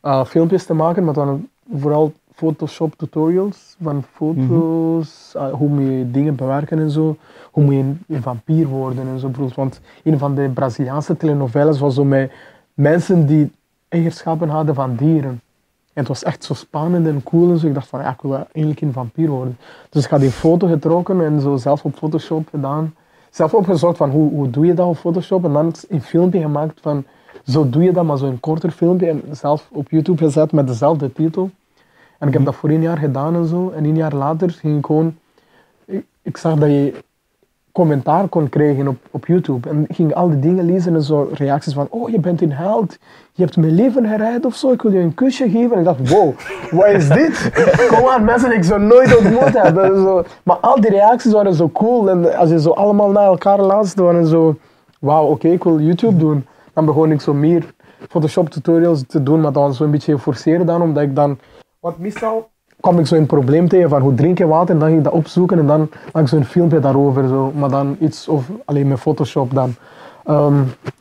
[0.00, 6.10] eh, filmpjes te maken, maar dan vooral Photoshop tutorials van foto's, eh, hoe moet je
[6.10, 7.16] dingen bewerken en zo.
[7.50, 9.30] Hoe moet je een, een vampier worden en zo.
[9.54, 12.32] Want een van de Braziliaanse telenovelas was zo met
[12.74, 13.52] mensen die
[13.92, 15.40] eigenschappen hadden van dieren.
[15.92, 17.66] En het was echt zo spannend en cool en zo.
[17.66, 19.58] Ik dacht van, ja, ik wil eigenlijk een vampier worden.
[19.90, 22.94] Dus ik had die foto getrokken en zo zelf op Photoshop gedaan.
[23.30, 25.44] Zelf opgezocht van, hoe, hoe doe je dat op Photoshop?
[25.44, 27.04] En dan een filmpje gemaakt van,
[27.46, 29.08] zo doe je dat, maar zo'n korter filmpje.
[29.08, 31.50] En zelf op YouTube gezet met dezelfde titel.
[32.18, 33.70] En ik heb dat voor een jaar gedaan en zo.
[33.70, 35.16] En een jaar later ging ik gewoon...
[35.84, 36.94] Ik, ik zag dat je
[37.72, 39.68] commentaar kon krijgen op, op YouTube.
[39.68, 42.98] En ging al die dingen lezen en zo reacties van, oh, je bent een held.
[43.32, 44.72] Je hebt mijn leven gered of zo.
[44.72, 45.72] Ik wil je een kusje geven.
[45.72, 46.34] En ik dacht, wow,
[46.70, 47.50] wat is dit?
[47.88, 49.74] Kom aan, mensen die ik zo nooit ontmoet heb.
[50.42, 52.10] Maar al die reacties waren zo cool.
[52.10, 54.56] En als je zo allemaal naar elkaar luisterde, waren zo,
[55.00, 56.46] wauw, oké, ik wil YouTube doen.
[56.72, 57.74] Dan begon ik zo meer
[58.08, 61.38] Photoshop tutorials te doen, maar dan zo een beetje forceren dan, omdat ik dan...
[61.80, 62.48] Wat meestal
[62.82, 65.04] kwam ik zo een probleem tegen van hoe drink je water en dan ging ik
[65.04, 68.88] dat opzoeken en dan had ik zo'n filmpje daarover, zo, maar dan iets of alleen
[68.88, 69.74] met Photoshop dan.
[70.24, 70.54] Ehm,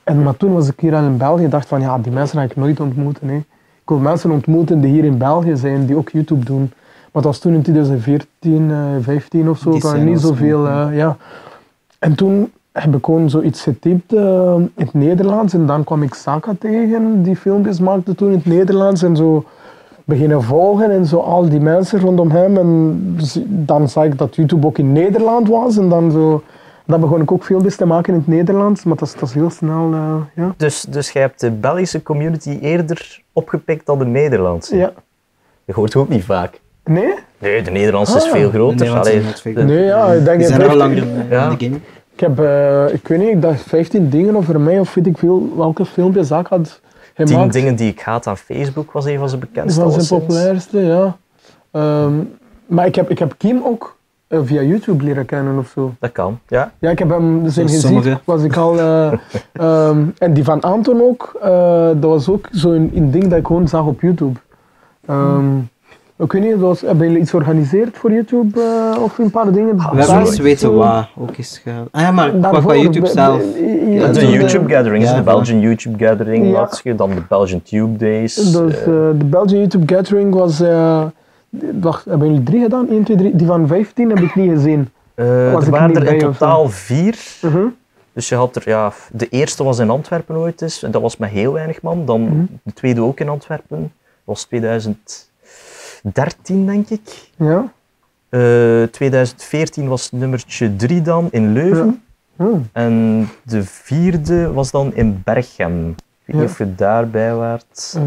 [0.04, 2.38] en, maar toen was ik hier al in België en dacht van ja, die mensen
[2.38, 3.28] ga ik nooit ontmoeten.
[3.28, 3.36] Hè.
[3.82, 6.72] Ik wil mensen ontmoeten die hier in België zijn, die ook YouTube doen.
[7.12, 11.18] Maar dat was toen in 2014, eh 15 of zo, zijn niet zoveel, eh, ja.
[12.00, 16.14] En toen heb ik gewoon zoiets getypt eh, in het Nederlands en dan kwam ik
[16.14, 19.46] Saka tegen, die filmpjes maakte toen in het Nederlands en zo
[20.06, 22.58] beginnen volgen en zo al die mensen rondom hem.
[22.58, 23.00] En
[23.48, 26.44] dan zag ik dat YouTube ook in Nederland was en dan zo...
[26.86, 29.36] Dan begon ik ook filmpjes te maken in het Nederlands, maar dat is, dat is
[29.36, 30.54] heel snel, eh, ja.
[30.58, 34.76] Dus, dus jij hebt de Belgische community eerder opgepikt dan de Nederlandse.
[34.78, 34.92] ja.
[35.66, 36.60] Je hoort ook niet vaak.
[36.84, 37.14] Nee?
[37.38, 38.30] Nee, de Nederlandse is Ah.
[38.32, 38.90] veel groter.
[38.98, 40.38] Allee, veel Nee, ja, ik denk...
[40.40, 41.50] Die ik zijn al heb- langer in, Ja.
[41.50, 41.78] in de game.
[42.14, 45.18] Ik heb, eh, ik weet niet, ik dacht 15 dingen over mij of weet ik
[45.18, 46.82] veel welke filmpjes ik had
[47.16, 47.54] Tien gemaakt.
[47.54, 49.82] dingen die ik haat aan Facebook was een van zijn bekendste.
[49.82, 51.18] Dat was zijn populairste, ja.
[51.72, 52.14] Ehm,
[52.66, 53.98] maar ik heb, ik heb Kim ook
[54.28, 55.94] eh, via YouTube leren kennen of zo.
[56.00, 56.72] Dat kan, ja.
[56.80, 58.22] Ja, ik heb hem zijn Zoals gezicht sommigen.
[58.26, 58.80] was ik al.
[58.80, 59.12] eh,
[59.54, 61.50] ehm, en die van Anton ook, eh,
[61.88, 64.40] dat was ook zo'n een ding dat ik gewoon zag op YouTube.
[65.06, 65.46] Ehm,
[66.22, 69.76] Ik weet niet, was, hebben jullie iets georganiseerd voor YouTube eh, of een paar dingen?
[69.76, 71.88] We hebben eens weten wat ook is gehaald.
[71.92, 73.42] Ah ja, maar qua, Daarvoor, qua YouTube be- zelf.
[73.88, 75.22] Ja, de YouTube Gathering, ja, de.
[75.22, 76.70] Belgian YouTube Gathering, Ja.
[76.84, 78.36] je, dan de Belgian Tube Days.
[78.36, 80.60] Dus eh, eh, de Belgian YouTube Gathering was.
[80.62, 81.04] eh,
[81.82, 82.90] wacht, hebben jullie drie gedaan?
[82.90, 83.36] 1, 2, 3.
[83.36, 84.90] Die van 15 heb ik niet gezien.
[85.16, 87.16] eh, was er waren er in totaal vier.
[87.42, 87.64] Mhm.
[88.14, 91.18] Dus je had er, ja, de eerste was in Antwerpen ooit eens, en dat was
[91.18, 92.06] met heel weinig man.
[92.06, 92.44] Dan Mhm.
[92.64, 93.90] de tweede ook in Antwerpen, dat
[94.24, 94.48] was
[96.02, 97.30] 2013 denk ik.
[97.36, 97.72] Ja.
[98.30, 102.02] Eh, 2014 was nummertje 3 dan in Leuven.
[102.36, 102.70] Hmm.
[102.72, 105.96] En de vierde was dan in Berchem.
[106.26, 107.94] weet niet of je daarbij waart.
[107.98, 108.04] Eh,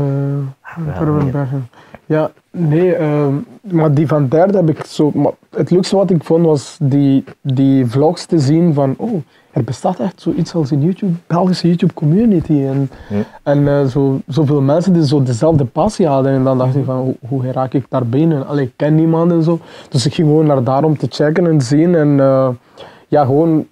[0.85, 1.69] wel, Verwenbergen.
[2.07, 5.11] Ja, nee, ehm, maar die van derde heb ik zo.
[5.15, 8.95] Maar het leukste wat ik vond was die, die vlogs te zien van.
[8.99, 9.23] Oh,
[9.55, 12.53] er bestaat echt zoiets als een YouTube, Belgische YouTube community.
[12.53, 13.23] En, Ja.
[13.43, 16.33] en eh, zo, zoveel mensen die zo dezelfde passie hadden.
[16.33, 18.47] En dan dacht ik van, hoe, hoe raak ik daar binnen?
[18.47, 19.59] Allee, ik ken niemand en zo.
[19.89, 21.95] Dus ik ging gewoon naar daar om te checken en zien.
[21.95, 22.49] En eh,
[23.09, 23.67] ja, gewoon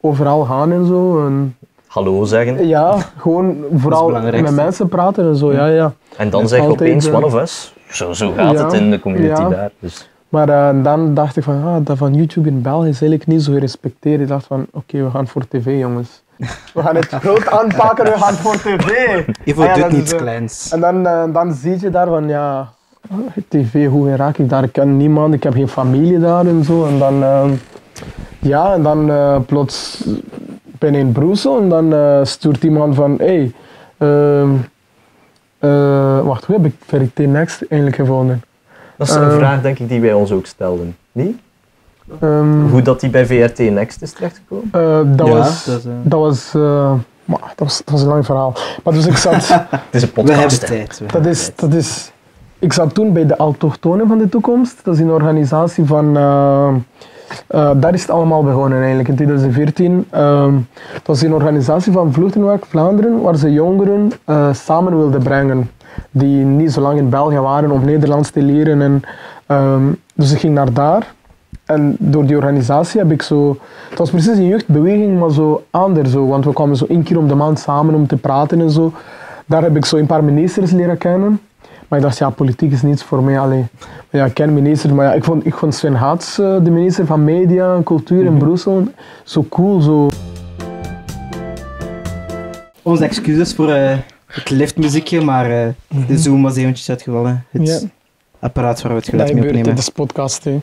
[0.00, 1.26] overal gaan en zo.
[1.26, 2.66] En, Hallo zeggen.
[2.66, 5.52] ja, gewoon vooral met mensen praten en zo.
[5.52, 5.92] Ja, ja.
[6.16, 7.74] En dan zeg je opeens eh, one of us.
[7.88, 9.70] Zo, zo gaat ja, het in de community daar.
[9.78, 10.08] Dus.
[10.34, 13.42] Maar eh, dan dacht ik van, ah, dat van YouTube in België is eigenlijk niet
[13.42, 14.20] zo gerespecteerd.
[14.20, 16.22] Ik dacht van, oké, we gaan voor tv, jongens.
[16.74, 18.88] We gaan het groot aanpakken, we gaan voor tv.
[19.44, 20.72] Ivo Ah ja, doet is, eh, kleins.
[20.72, 22.72] En dan, eh, dan zie je daar van, ja,
[23.48, 24.62] tv, hoe raak ik daar?
[24.62, 26.86] Ik ken niemand, ik heb geen familie daar en zo.
[26.86, 27.50] En dan, eh,
[28.38, 30.04] ja, en dan eh, plots
[30.78, 33.52] ben ik in Brussel en dan eh, stuurt iemand van, hé, hey,
[33.98, 34.50] ehm,
[35.58, 38.42] eh, wacht, hoe heb ik VRT Next eigenlijk gevonden?
[38.96, 39.36] Dat is een Eh.
[39.36, 40.96] vraag denk ik die wij ons ook stelden.
[41.12, 41.38] Niet?
[42.20, 44.68] Ehm, Hoe dat die bij VRT Next is terechtgekomen?
[44.72, 45.64] Eh, dat, Ja, was,
[46.02, 46.92] dat was, eh,
[47.24, 48.52] maar dat was, dat was een lang verhaal.
[48.84, 50.66] Maar dus ik zat, Het is een We hebben podcast.
[50.66, 50.98] tijd.
[50.98, 51.60] we dat is, tijd.
[51.60, 52.12] dat is,
[52.58, 54.80] ik zat toen bij de Allochtonen van de Toekomst.
[54.84, 56.68] Dat is een organisatie van, eh,
[57.46, 60.06] eh, daar is het allemaal begonnen eigenlijk in 2014.
[60.10, 60.52] Ehm,
[60.92, 65.70] dat was een organisatie van Vluchtelingwerk Vlaanderen, waar ze jongeren eh, samen wilden brengen.
[66.10, 68.82] Die niet zo lang in België waren om Nederlands te leren.
[68.82, 69.02] En,
[69.46, 69.82] ehm,
[70.14, 71.14] dus ik ging naar daar.
[71.64, 73.58] En door die organisatie heb ik zo...
[73.90, 76.10] Het was precies een jeugdbeweging, maar zo anders.
[76.10, 78.70] Zo, want we kwamen zo één keer om de maand samen om te praten en
[78.70, 78.92] zo.
[79.46, 81.40] Daar heb ik zo een paar ministers leren kennen.
[81.88, 83.38] Maar ik dacht, ja, politiek is niets voor mij.
[83.38, 83.66] Allee.
[84.10, 86.70] Maar ja, ik ken ministers, maar ja, ik vond, ik vond Sven Haats, eh, de
[86.70, 88.88] minister van Media en Cultuur in Brussel,
[89.24, 89.80] zo cool.
[89.80, 90.08] Zo.
[92.82, 93.98] Onze excuses voor eh,
[94.34, 95.68] het liftmuziekje, maar eh,
[96.06, 97.44] de Zoom was eventjes uitgevallen.
[97.50, 97.86] Het
[98.38, 99.62] apparaat waar we het Dat geluid mee opnemen.
[99.64, 100.44] tijdens podcast.
[100.44, 100.60] Hè.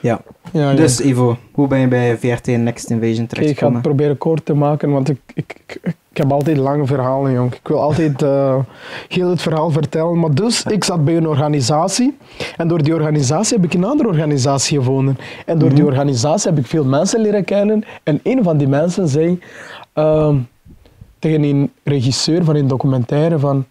[0.00, 0.20] Ja.
[0.52, 0.74] Ja, ja.
[0.76, 3.80] Dus Ivo, hoe ben je bij VRT Next Invasion Oké, ik ga het terechtgekomen?
[3.80, 7.54] proberen kort te maken, want ik, ik, ik, ik heb altijd lange verhalen, jong.
[7.54, 8.58] Ik wil altijd eh,
[9.08, 10.18] heel het verhaal vertellen.
[10.18, 12.16] Maar dus, ik zat bij een organisatie.
[12.56, 15.18] En door die organisatie heb ik een andere organisatie gevonden.
[15.46, 17.84] En door die organisatie heb ik veel mensen leren kennen.
[18.02, 19.40] En een van die mensen zei
[19.92, 20.36] ehm,
[21.22, 23.64] tegen een regisseur van een documentaire van...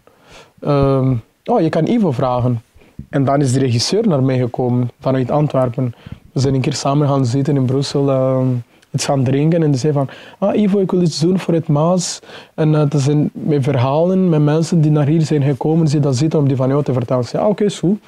[0.60, 1.14] ehm,
[1.46, 2.62] oh, je kan Ivo vragen.
[3.10, 5.94] En dan is de regisseur naar mij gekomen, vanuit Antwerpen.
[6.32, 8.48] We zijn een keer samen gaan zitten in Brussel, ehm,
[8.92, 9.64] iets gaan drinken.
[9.64, 10.10] En die zei van,
[10.40, 12.20] ah Ivo, ik wil iets doen voor het Maas.
[12.54, 16.16] En eh, dat zijn met verhalen met mensen die naar hier zijn gekomen, die dat
[16.16, 17.24] zitten om die van jou te vertellen.
[17.24, 18.00] Ik zei, ah oké, goed.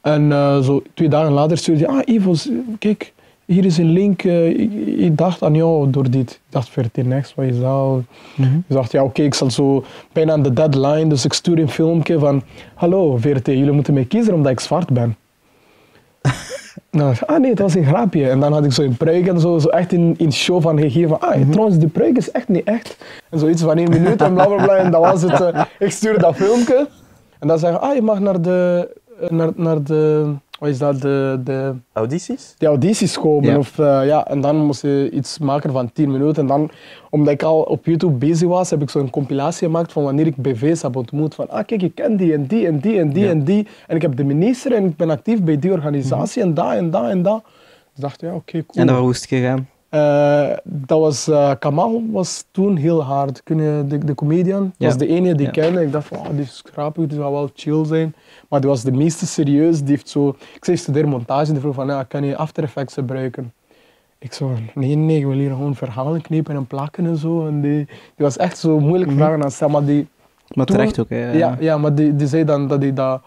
[0.00, 2.34] En eh, zo twee dagen later stuurde hij, ah Ivo,
[2.78, 3.12] kijk,
[3.50, 4.22] hier is een link.
[4.22, 4.58] eh,
[5.04, 6.30] ik, dacht aan jou door dit.
[6.30, 8.00] Ik dacht, VRT Next, wat is dat?
[8.36, 11.68] Ik dacht, ja oké, ik zal zo bijna aan de deadline, dus ik stuur een
[11.68, 12.42] filmpje van
[12.74, 15.16] hallo VRT, jullie moeten mij kiezen omdat ik zwart ben.
[16.90, 18.28] Nou, ah nee, het was een grapje.
[18.28, 20.78] En dan had ik zo een pruik en zo, zo echt in, in show van
[20.78, 21.20] gegeven.
[21.20, 22.96] Ah, trouwens, die pruik is echt niet echt.
[23.30, 24.76] En zoiets van één minuut en bla bla bla.
[24.76, 25.40] En dat was het.
[25.40, 25.62] eh.
[25.78, 26.88] ik stuurde dat filmpje.
[27.38, 28.88] En dan zeggen ah, je mag naar de,
[29.20, 32.54] eh, naar, naar de, wat is dat, de, de, Audities?
[32.58, 33.50] die audities komen.
[33.50, 33.58] Ja.
[33.58, 36.42] Of, eh, ja, en dan moest je iets maken van 10 minuten.
[36.42, 36.70] En dan,
[37.10, 40.36] omdat ik al op YouTube bezig was, heb ik zo'n compilatie gemaakt van wanneer ik
[40.36, 41.34] BV's heb ontmoet.
[41.34, 43.30] Van, ah kijk, ik ken die en die en die en die Ja.
[43.30, 43.66] en die.
[43.86, 46.90] En ik heb de minister en ik ben actief bij die organisatie en dat en
[46.90, 47.42] dat en dat.
[47.44, 48.80] Dus ik dacht, ja, oké, cool.
[48.80, 49.68] En daar woest gegaan.
[49.90, 53.42] Eh, dat was, eh, Kamal was toen heel hard.
[53.42, 54.86] Kun je, de, de comedian, Ja.
[54.86, 55.62] was de enige die ik Ja.
[55.62, 55.82] kende.
[55.82, 58.14] Ik dacht, oh, die is grappig, die zou wel chill zijn.
[58.48, 59.78] Maar die was de meeste serieus.
[59.80, 61.52] Die heeft zo, ik zei, studeer montage.
[61.52, 63.52] Die vroeg van, ja, kan je After Effects gebruiken?
[64.18, 67.46] Ik zo, nee, nee, ik wil hier gewoon verhalen knippen en plakken en zo.
[67.46, 69.72] En die, die was echt zo moeilijk vragen aan stellen.
[69.72, 70.08] Maar die,
[70.54, 71.32] Maar Toen- terecht ook, hè.
[71.32, 73.20] ja, ja, maar die, die zei dan dat hij dat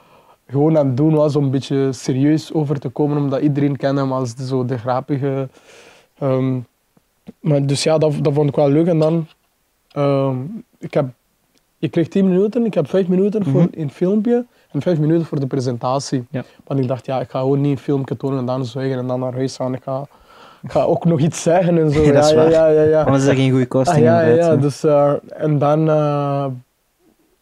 [0.47, 4.01] gewoon aan het doen was om een beetje serieus over te komen, omdat iedereen kende
[4.01, 5.49] hem als de, zo de grappige.
[6.27, 6.59] Ehm,
[7.39, 8.87] maar dus ja, dat, dat vond ik wel leuk.
[8.87, 9.27] En dan,
[9.91, 10.35] ehm,
[10.79, 11.05] ik heb,
[11.77, 15.39] je kreeg 10 minuten, ik heb 5 minuten voor een filmpje en 5 minuten voor
[15.39, 16.25] de presentatie.
[16.29, 16.43] Ja.
[16.63, 19.07] Want ik dacht, ja, ik ga gewoon niet een filmpje tonen en dan zwijgen en
[19.07, 19.73] dan naar huis gaan.
[19.73, 20.05] Ik ga,
[20.63, 22.01] ik ga ook nog iets zeggen en zo.
[22.05, 23.03] Ja, dat is ja, ja, ja, ja.
[23.03, 24.05] Anders is dat geen goede Ah, casting.
[24.05, 24.55] ja, ja, ja.
[24.55, 26.45] Dus, eh, en dan eh,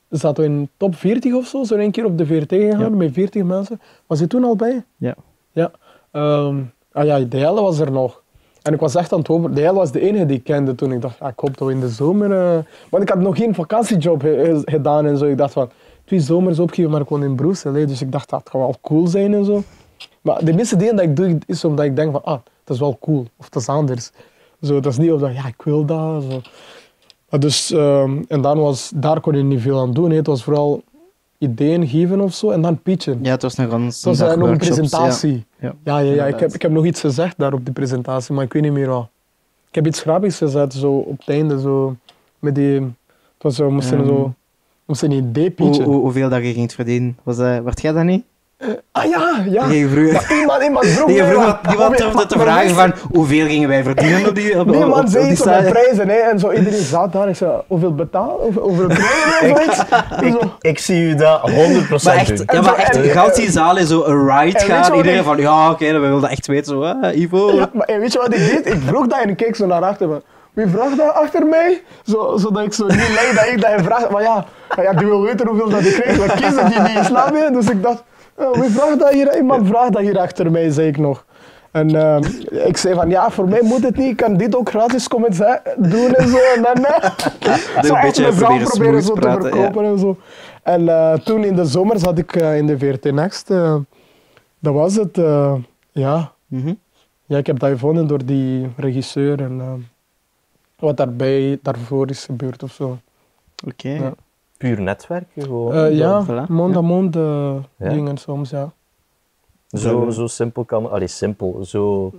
[0.10, 2.90] zaten we in top 40 of zo, zo één keer op de VRT gegaan Ja.
[2.90, 3.82] met 40 mensen.
[4.08, 4.84] Was je toen al bij?
[4.98, 5.16] Ja.
[5.52, 5.72] Ja.
[6.12, 6.58] Ehm,
[6.92, 8.21] ah ja, de hele was er nog.
[8.62, 9.56] En ik was echt aan het.
[9.56, 10.92] De hele was de enige die ik kende toen.
[10.92, 12.32] Ik dacht, ik hoop dat we in de zomer...
[12.32, 12.58] eh,
[12.90, 15.26] Want ik had nog geen vakantiejob ge- ge- gedaan en zo.
[15.26, 15.70] Ik dacht van,
[16.06, 17.72] twee zomers opgeven, maar ik woon in Brussel.
[17.72, 19.64] Dus ik dacht, dat gaat wel cool zijn en zo.
[20.22, 22.80] Maar de meeste dingen dat ik doe, is omdat ik denk van, ah, dat is
[22.80, 23.26] wel cool.
[23.38, 24.12] Of dat is anders.
[24.62, 26.24] Zo, dat is niet omdat, ja, ik wil dat.
[26.24, 26.42] Zo.
[27.38, 30.12] Dus, ehm, en dan was, daar kon je niet veel aan doen.
[30.12, 30.82] Het was vooral
[31.42, 33.20] ideeën geven of zo en dan pitchen.
[33.22, 35.46] Ja, het was nog een Het was eh, nog een presentatie.
[35.60, 35.74] Ja.
[35.84, 36.26] Ja, ja, ja.
[36.26, 38.72] Ik, heb, ik heb nog iets gezegd daar op die presentatie, maar ik weet niet
[38.72, 39.10] meer wat.
[39.68, 41.96] Ik heb iets grappigs gezet, zo op het einde, zo
[42.40, 42.74] met die...
[42.74, 44.34] Het was zo, we moesten zo...
[44.86, 45.84] Moesten een idee pitchen.
[45.84, 47.18] hoe, hoeveel dat je ging verdienen?
[47.24, 48.24] Was dat, werd jij dat niet?
[48.92, 49.64] Ah ja, ja.
[49.90, 52.70] Vroeg, Maar iemand, iemand vroeg je mij vroeg wat- niemand maar- durfde te maar vragen
[52.76, 55.70] van hoeveel gingen wij verdienen op die op, op, Niemand op zei iets over sta-
[55.70, 56.16] prijzen, hè.
[56.16, 57.30] En zo iedereen zat daar.
[57.30, 58.40] Ik zei, hoeveel betaal?
[58.42, 59.80] Hoeveel, hoeveel prijzen of zoiets?
[60.22, 60.40] En zo.
[60.60, 62.46] Ik zie u dat 100% Maar echt, doen.
[62.52, 64.82] ja, maar echt, En- je gaat die zaal in zo'n ride gaan.
[64.82, 66.66] wat Iedereen ik- van, ja, oké, dan willen dat echt weten.
[66.66, 67.52] Zo, ah, Ivo.
[67.56, 68.74] Ja, maar en weet je wat ik deed?
[68.74, 70.08] Ik vroeg dat en ik keek zo naar achter.
[70.08, 70.22] Van,
[70.54, 71.82] wie vraagt dat achter mij?
[72.06, 74.10] Zo, zodat ik zo niet leid dat ik dat hij vraagt.
[74.10, 74.46] Maar ja,
[74.76, 76.18] maar ja, die wil weten hoeveel dat ik krijg.
[76.18, 77.50] We kiezen die niet, snap je?
[77.54, 78.04] Dus ik dacht,
[78.36, 79.38] wie vraagt dat hier?
[79.38, 81.26] Iemand vraagt dat hier achter mij, zei ik nog.
[81.72, 82.24] En ehm,
[82.68, 84.10] ik zei van, ja, voor mij moet het niet.
[84.10, 85.32] Ik kan dit ook gratis komen
[85.78, 86.38] doen en zo.
[86.56, 90.18] En dan, eh, zo echt mijn vrouw proberen zo te verkopen en zo.
[90.64, 93.50] En eh, toen in de zomer zat ik eh, in de VRT Next.
[93.52, 93.76] eh,
[94.60, 95.54] dat was het, eh,
[95.92, 96.32] ja.
[96.48, 96.74] Mhm.
[97.26, 99.74] Ja, ik heb dat gevonden door die regisseur en eh,
[100.80, 102.98] wat daarbij, daarvoor is gebeurd of zo.
[103.68, 103.90] Oké.
[103.90, 104.14] Ja.
[104.62, 105.74] Puur netwerken gewoon.
[105.74, 106.48] Eh, ja, voilà.
[106.48, 107.90] mond aan mond eh, Ja.
[107.90, 108.72] dingen soms, ja.
[109.68, 111.66] Zo, zo simpel kan Allee, simpel.
[111.66, 112.14] Zo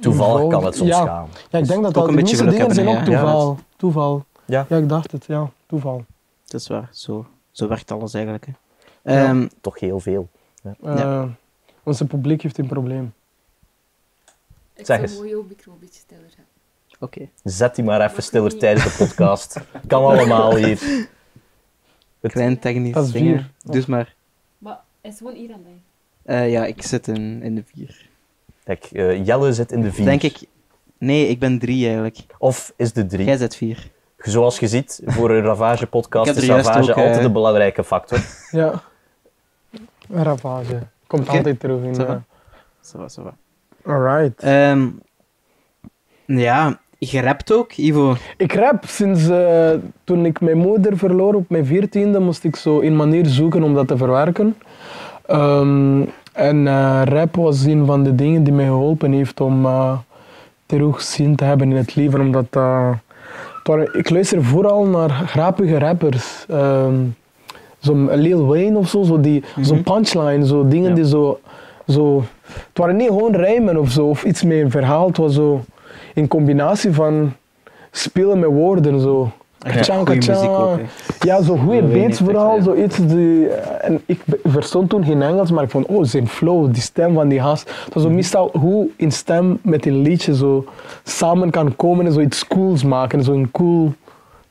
[0.00, 1.04] toevallig kan het soms Ja.
[1.04, 1.28] gaan.
[1.50, 3.04] Ja, ik denk dat Ook dat een de beetje meeste geluk dingen zijn ook ja.
[3.04, 3.58] toeval.
[3.76, 4.24] Toeval.
[4.44, 4.66] Ja.
[4.68, 5.50] Ja, ik dacht het, ja.
[5.66, 6.04] Toeval.
[6.46, 6.88] Dat is waar.
[6.92, 8.46] Zo, zo werkt alles eigenlijk.
[8.46, 8.52] Hè.
[9.14, 9.28] Ja.
[9.28, 10.28] Ehm, Toch heel veel.
[10.82, 11.24] Eh,
[11.82, 13.12] Onze publiek heeft een probleem.
[14.74, 15.16] Ik Zeg eens.
[15.16, 16.34] mooi ook een beetje stiller.
[17.00, 17.28] Oké.
[17.44, 19.60] Zet die maar even stiller tijdens de podcast.
[19.86, 20.78] Kan allemaal hier.
[22.20, 23.38] Het- Klein technisch Dat is dingen.
[23.62, 23.72] vier.
[23.72, 24.14] Dus maar.
[24.58, 25.80] Maar het is gewoon hier aan mij.
[26.36, 28.06] eh, ja, ik zit in, in de vier.
[28.64, 30.04] Kijk, eh, Jelle zit in de vier.
[30.04, 30.38] Denk ik.
[30.98, 32.18] Nee, ik ben drie eigenlijk.
[32.38, 33.24] Of is de drie.
[33.26, 33.90] Jij zit vier.
[34.18, 38.18] Zoals je ziet, voor een Ravage-podcast is Ravage ook, eh, altijd een belangrijke factor.
[38.50, 38.82] Ja.
[40.08, 40.78] Een ravage.
[41.06, 41.94] Komt altijd terug in.
[41.94, 42.22] Zo,
[42.80, 43.22] va, zo.
[43.22, 43.36] va.
[43.92, 44.42] Alright.
[44.42, 44.88] Ehm,
[46.26, 48.14] ja, je rapt ook, Ivo.
[48.36, 49.70] Ik rap sinds eh,
[50.04, 53.74] toen ik mijn moeder verloor op mijn veertiende, moest ik zo een manier zoeken om
[53.74, 54.56] dat te verwerken.
[55.26, 59.98] Ehm, en eh, rap was een van de dingen die mij geholpen heeft om eh,
[60.66, 62.20] terug zin te hebben in het leven.
[62.20, 62.90] Omdat eh,
[63.92, 66.44] ik luister vooral naar grappige rappers.
[66.48, 66.94] Ehm
[67.78, 70.94] Zo'n Lil Wayne of zo, zo die, zo'n punchline, zo dingen Ja.
[70.94, 71.40] die zo,
[71.88, 72.22] zo...
[72.42, 75.06] Het waren niet gewoon rijmen of zo, of iets met een verhaal.
[75.06, 75.64] Het was zo
[76.18, 77.32] een combinatie van
[77.90, 79.30] spelen met woorden, zo.
[79.58, 80.80] Kachan, kachan.
[81.20, 83.48] Ja, zo goede beats vooral, zoiets die...
[83.48, 87.28] En ik verstond toen geen Engels, maar ik vond, oh, zijn flow, die stem van
[87.28, 87.70] die gast.
[87.84, 90.64] Het was zo meestal hoe een stem met een liedje zo
[91.04, 93.92] samen kan komen en zoiets cools maken, zo'n cool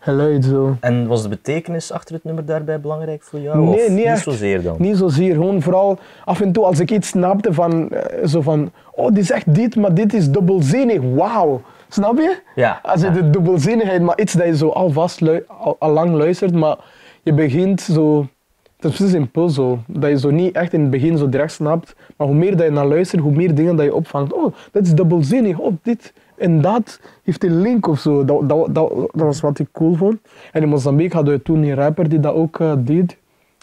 [0.08, 0.78] geluid, zo.
[0.80, 3.60] En was de betekenis achter het nummer daarbij belangrijk voor jou?
[3.60, 4.76] Nee, niet zozeer dan?
[4.80, 8.72] Niet zozeer, gewoon vooral af en toe als ik iets snapte van, eh, zo van,
[8.96, 11.62] oh, dit is echt dit, maar dit is dubbelzinnig, wauw.
[11.89, 12.39] Snap je?
[12.56, 12.80] Ja.
[12.84, 13.13] Als je ja.
[13.13, 16.78] de dubbelzinnigheid, maar iets dat je zo alvast al, al lang luistert, maar
[17.24, 18.28] je begint zo,
[18.76, 21.52] het is precies een puzzel, dat je zo niet echt in het begin zo direct
[21.52, 24.34] snapt, maar hoe meer dat je naar luistert, hoe meer dingen dat je opvangt.
[24.34, 28.26] Oh, dat is dubbelzinnig, oh, dit en dat heeft een link of zo.
[28.26, 30.17] Dat, dat, dat, dat was wat ik cool vond.
[30.52, 33.17] En in Mozambique hadden we toen een rapper die dat ook eh, deed,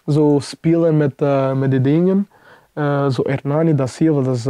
[0.06, 2.28] zo spelen met, eh, met die dingen.
[2.72, 4.46] Eh, zo Hernani da Silva, dat is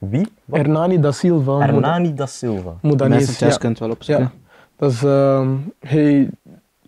[0.00, 0.26] Wie?
[0.44, 0.58] Wat?
[0.58, 1.58] Hernani da Silva.
[1.58, 2.74] Hernani da Silva.
[2.96, 3.56] Thuis ja.
[3.56, 4.24] kunt wel opzoeken.
[4.24, 4.30] Ja.
[4.76, 6.28] Dat is, ehm, hij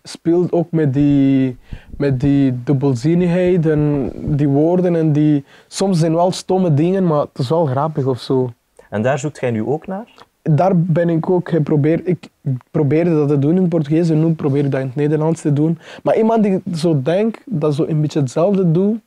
[0.03, 1.57] speelt ook met die,
[1.97, 5.45] met die dubbelzinnigheid en die woorden en die...
[5.69, 8.51] Soms zijn wel stomme dingen, maar het is wel grappig of zo.
[8.91, 10.09] En daar zoekt jij nu ook naar?
[10.43, 12.09] Daar ben ik ook geprobeerd...
[12.09, 12.29] Ik
[12.71, 15.41] probeerde dat te doen in het Portugees en nu probeer ik dat in het Nederlands
[15.41, 15.79] te doen.
[16.03, 19.01] Maar iemand die zo denkt dat zo een beetje hetzelfde doet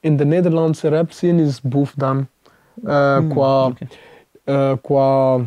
[0.00, 2.26] in de Nederlandse rap scene is Boef dan.
[2.84, 3.66] Eh, qua...
[3.66, 3.86] oké.
[4.44, 5.40] eh, qua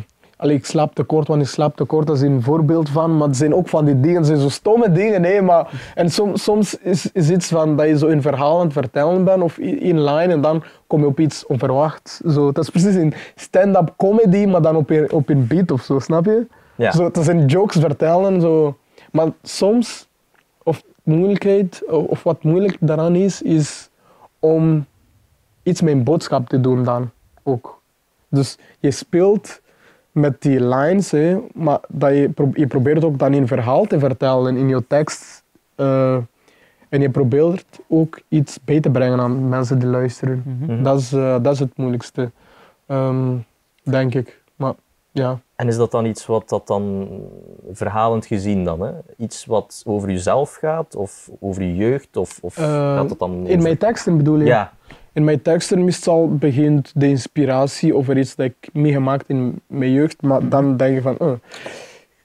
[0.44, 3.16] Allee, ik slaap tekort, want ik slaap tekort, dat is een voorbeeld van.
[3.16, 5.20] Maar het zijn ook van die dingen, het zijn zo stomme dingen.
[5.20, 8.64] Nee, maar, en som, soms is, is iets van dat je zo een verhaal aan
[8.64, 12.16] het vertellen bent of in line en dan kom je op iets onverwachts.
[12.16, 15.82] Zo, dat is precies een stand-up comedy, maar dan op een, op een beat of
[15.82, 16.46] zo, snap je?
[16.74, 16.92] Ja.
[16.92, 18.40] Zo, dat zijn jokes vertellen.
[18.40, 18.76] Zo.
[19.12, 20.08] Maar soms,
[20.62, 23.88] of moeilijkheid, of of wat moeilijk daaraan is, is
[24.38, 24.86] om
[25.62, 27.10] iets met een boodschap te doen dan
[27.42, 27.82] ook.
[28.28, 29.62] Dus je speelt
[30.14, 34.56] met die lines, hè, maar dat je, je probeert ook dan een verhaal te vertellen
[34.56, 35.42] in je tekst.
[35.74, 36.16] eh,
[36.88, 40.42] en je probeert ook iets bij te brengen aan mensen die luisteren.
[40.46, 40.82] Mhm.
[40.82, 42.30] dat, is, eh, dat is het moeilijkste,
[42.86, 43.36] ehm,
[43.82, 44.42] denk ik.
[44.56, 44.74] Maar
[45.10, 47.08] ja, En is dat dan iets wat dat dan
[47.72, 48.90] verhalend gezien dan, hè?
[49.16, 52.64] Iets wat over jezelf gaat of over je jeugd of, of Eh,
[52.96, 54.44] gaat dat dan In mijn teksten bedoel je?
[54.44, 54.72] Ja,
[55.12, 60.22] In mijn teksten meestal begint de inspiratie over iets dat ik meegemaakt in mijn jeugd,
[60.22, 61.32] maar dan denk je van, oh,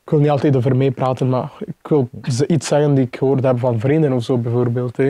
[0.03, 3.15] ik wil niet altijd over mij praten, maar ik wil z- iets zeggen die ik
[3.15, 4.97] gehoord heb van vrienden of zo bijvoorbeeld.
[4.97, 5.07] Hè.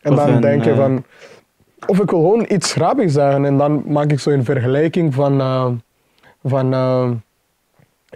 [0.00, 1.04] En Of dan een, denk je eh, van,
[1.86, 5.40] of ik wil gewoon iets grappigs zeggen en dan maak ik zo een vergelijking van,
[5.40, 5.66] eh,
[6.44, 7.10] van eh,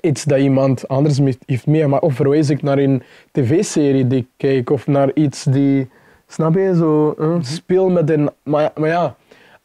[0.00, 2.02] iets dat iemand anders heeft meegemaakt.
[2.02, 5.88] Of verwijs ik naar een tv-serie die ik kijk of naar iets die,
[6.26, 8.30] snap je, zo eh, speel met een.
[8.42, 9.14] Maar, ja- maar ja,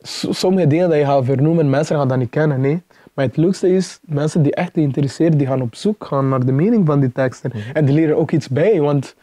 [0.01, 2.61] s- sommige dingen dat je gaat vernoemen, mensen gaan dat niet kennen.
[2.61, 2.81] Nee.
[3.13, 6.51] Maar het leukste is, mensen die echt geïnteresseerd, die gaan op zoek gaan naar de
[6.51, 7.51] mening van die teksten.
[7.73, 9.15] En die leren ook iets bij, want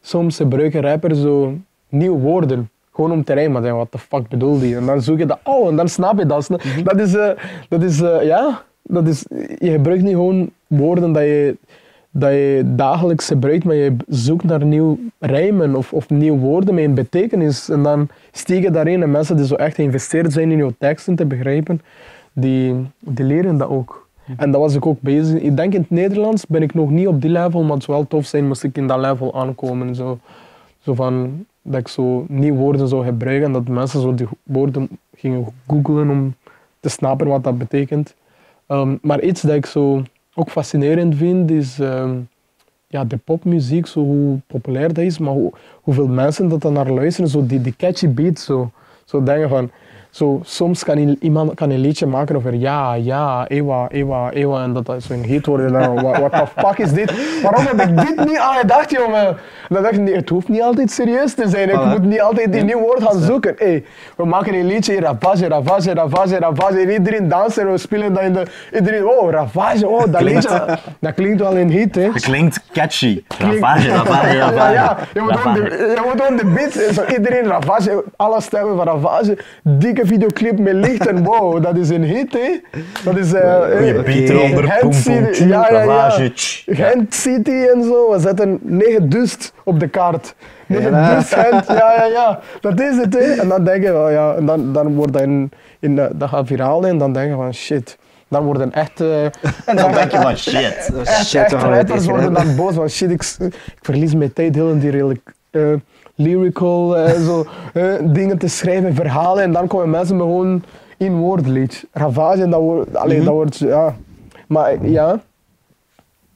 [0.00, 1.54] soms gebruiken rappers zo
[1.88, 2.70] nieuwe woorden.
[2.92, 4.76] Gewoon om te rijmen, maar wat de fuck bedoel die?
[4.76, 6.44] En dan zoek je dat, oh, en dan snap je dat.
[6.44, 7.30] Sna- Dat is, eh,
[7.68, 9.24] dat is eh, ja, dat is,
[9.58, 11.56] je gebruikt niet gewoon woorden dat je,
[12.10, 16.84] dat je dagelijks gebruikt, maar je zoekt naar nieuw rijmen of, of nieuwe woorden met
[16.84, 17.68] een betekenis.
[17.68, 18.08] En dan
[18.46, 21.80] je daarin en mensen die zo echt geïnvesteerd zijn in jouw teksten te begrijpen,
[22.32, 24.08] die, die leren dat ook.
[24.36, 25.40] En dat was ik ook bezig.
[25.40, 27.96] Ik denk in het Nederlands ben ik nog niet op die level, maar het zou
[27.96, 29.94] wel tof zijn moest ik in dat level aankomen.
[29.94, 30.18] Zo,
[30.78, 34.88] zo van, dat ik zo nieuwe woorden zou gebruiken en dat mensen zo die woorden
[35.14, 36.34] gingen googlen om
[36.80, 38.14] te snappen wat dat betekent.
[38.66, 40.02] Ehm, maar iets dat ik zo
[40.34, 42.18] ook fascinerend vind, is ehm,
[42.86, 45.52] ja, de popmuziek, zo hoe populair dat is, maar hoe,
[45.82, 48.70] hoeveel mensen dat dan naar luisteren, zo die, die catchy beat, zo,
[49.04, 49.70] zo denken van,
[50.16, 54.72] zo, soms kan iemand kan een liedje maken over ja, ja, ewa, ewa, ewa, en
[54.72, 55.72] dat dat zo'n hit wordt.
[55.72, 57.40] Dan, wat, wat de fuck is dit?
[57.42, 59.26] Waarom heb ik dit niet aan gedacht, jongen?
[59.26, 59.36] En
[59.74, 61.68] dan dacht ik, nee, het hoeft niet altijd serieus te zijn.
[61.68, 63.54] Ik moet niet altijd die nieuw woord gaan zoeken.
[63.58, 63.84] Hey,
[64.16, 66.78] we maken een liedje, ravage, ravage, ravage, ravage.
[66.80, 68.42] En iedereen danst en we spelen dat in de...
[68.74, 72.12] Iedereen, oh, ravage, oh, dat liedje, dat klinkt wel een hit, hè.
[72.12, 73.22] het klinkt catchy.
[73.38, 74.72] Ravage, ravage, Ja, ravage.
[74.72, 80.72] ja, je moet gewoon de, beat, iedereen Ravage, alle stemmen van Ravage, dikke videoclip met
[80.74, 82.60] licht en wow, dat is een hit, hè.
[83.04, 83.32] Dat is...
[83.32, 86.30] eh, Goeie eh, Gent poem, poem, City- ja, ja, ja.
[86.66, 90.34] Gent City en zo, we zetten 9 dust op de kaart.
[90.66, 91.14] 9 Ja.
[91.14, 92.40] dust Gent, ja, ja, ja.
[92.60, 93.32] Dat is het, hè.
[93.40, 96.28] En dan denk je, oh, ja, en dan, dan wordt dat, in, in, de- dat
[96.28, 97.98] gaat viraal en dan denk je van shit.
[98.28, 99.00] Dan worden echt...
[99.00, 100.54] eh, En dan denk je van shit.
[101.04, 104.54] Echt, shit echt we deze worden dan boos van shit, ik, ik verlies mijn tijd
[104.54, 105.62] heel in die redelijk eh,
[106.16, 110.62] lyrical eh, zo, eh, dingen te schrijven, verhalen en dan komen mensen me gewoon
[110.96, 111.86] in woordlied.
[111.92, 113.96] Ravage en dat wordt, alleen dat wordt, ja.
[114.46, 115.22] Maar eh, ja,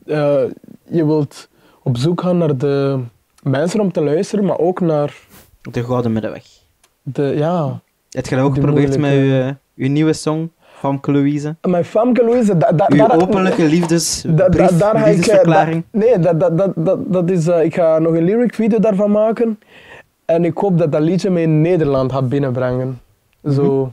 [0.06, 0.42] eh,
[0.84, 1.48] je wilt
[1.82, 3.00] op zoek gaan naar de
[3.42, 5.16] mensen om te luisteren, maar ook naar
[5.70, 6.44] De gouden middenweg.
[7.02, 9.12] de, ja, Heb je dat ook geprobeerd met
[9.76, 11.56] uw nieuwe song, Famke Louise?
[11.68, 15.06] mijn Famke Louise, da, da, Uw daar- openlijke liefdes, Da- da- brief, daar ga ik,
[15.06, 15.82] eh, liefdesverklaring.
[15.90, 19.10] nee, dat, dat, dat, dat, dat is, eh, ik ga nog een lyric video daarvan
[19.10, 19.58] maken.
[20.24, 23.00] En ik hoop dat dat liedje me in Nederland gaat binnenbrengen.
[23.50, 23.92] Zo,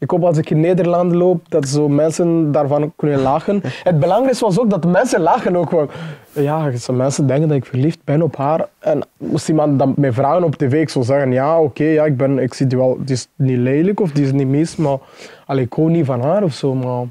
[0.00, 3.62] ik hoop als ik in Nederland loop, dat zo mensen daarvan kunnen lachen.
[3.82, 5.70] Het belangrijkste was ook dat mensen lachen ook.
[5.70, 5.88] Van,
[6.32, 8.68] ja, zo mensen denken dat ik verliefd ben op haar.
[8.78, 12.16] En moest iemand dan mij vragen op tv, ik zou zeggen, ja, oké, ja, ik,
[12.16, 14.98] ben, ik zie die wel, die is niet lelijk of die is niet mis, maar
[15.46, 16.74] allee, ik hou niet van haar of zo.
[16.74, 17.04] Maar,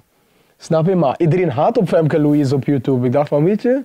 [0.57, 0.95] snap je?
[0.95, 3.05] Maar iedereen haat op Femke Louise op YouTube.
[3.05, 3.83] Ik dacht van, weet je,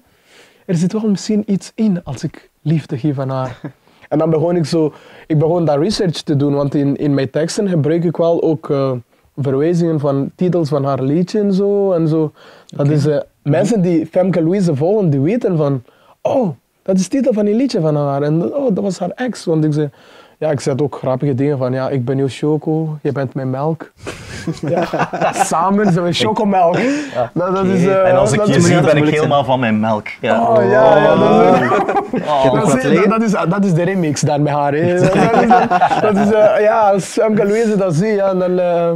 [0.67, 3.61] er zit wel misschien iets in als ik liefde geef aan haar.
[4.15, 4.93] En dan begon ik zo,
[5.27, 8.71] ik begon daar research te doen, want in, in mijn teksten gebruik ik wel ook
[8.71, 8.93] eh,
[9.37, 11.93] verwijzingen van titels van haar liedje en zo.
[11.93, 12.33] En zo.
[12.67, 15.83] Dat is, eh, mensen die Femke Louise volgen, die weten van,
[16.23, 16.49] oh,
[16.83, 18.23] dat is de titel van een liedje van haar.
[18.23, 19.45] En oh, dat was haar ex.
[19.45, 19.91] Want ik zei,
[20.39, 23.51] ja, ik zet ook grappige dingen van, ja, ik ben jouw choco, je bent mijn
[23.51, 23.93] melk.
[24.69, 24.85] ja,
[25.33, 26.77] samen zijn we chocomelk.
[27.33, 29.81] Dat, dat is, eh, En als ik dat je zie, ben ik helemaal van mijn
[29.81, 30.07] melk.
[30.21, 30.49] Ja.
[30.51, 32.45] Oh ja, ja, dat is, Oh.
[32.55, 34.73] nog dat, is, dat, is, dat is de remix daar met haar.
[34.75, 34.95] hè.
[35.01, 35.49] Dat is,
[36.01, 38.93] dat is, eh, ja, als Femke Louise dat zie, ja, dan, eh,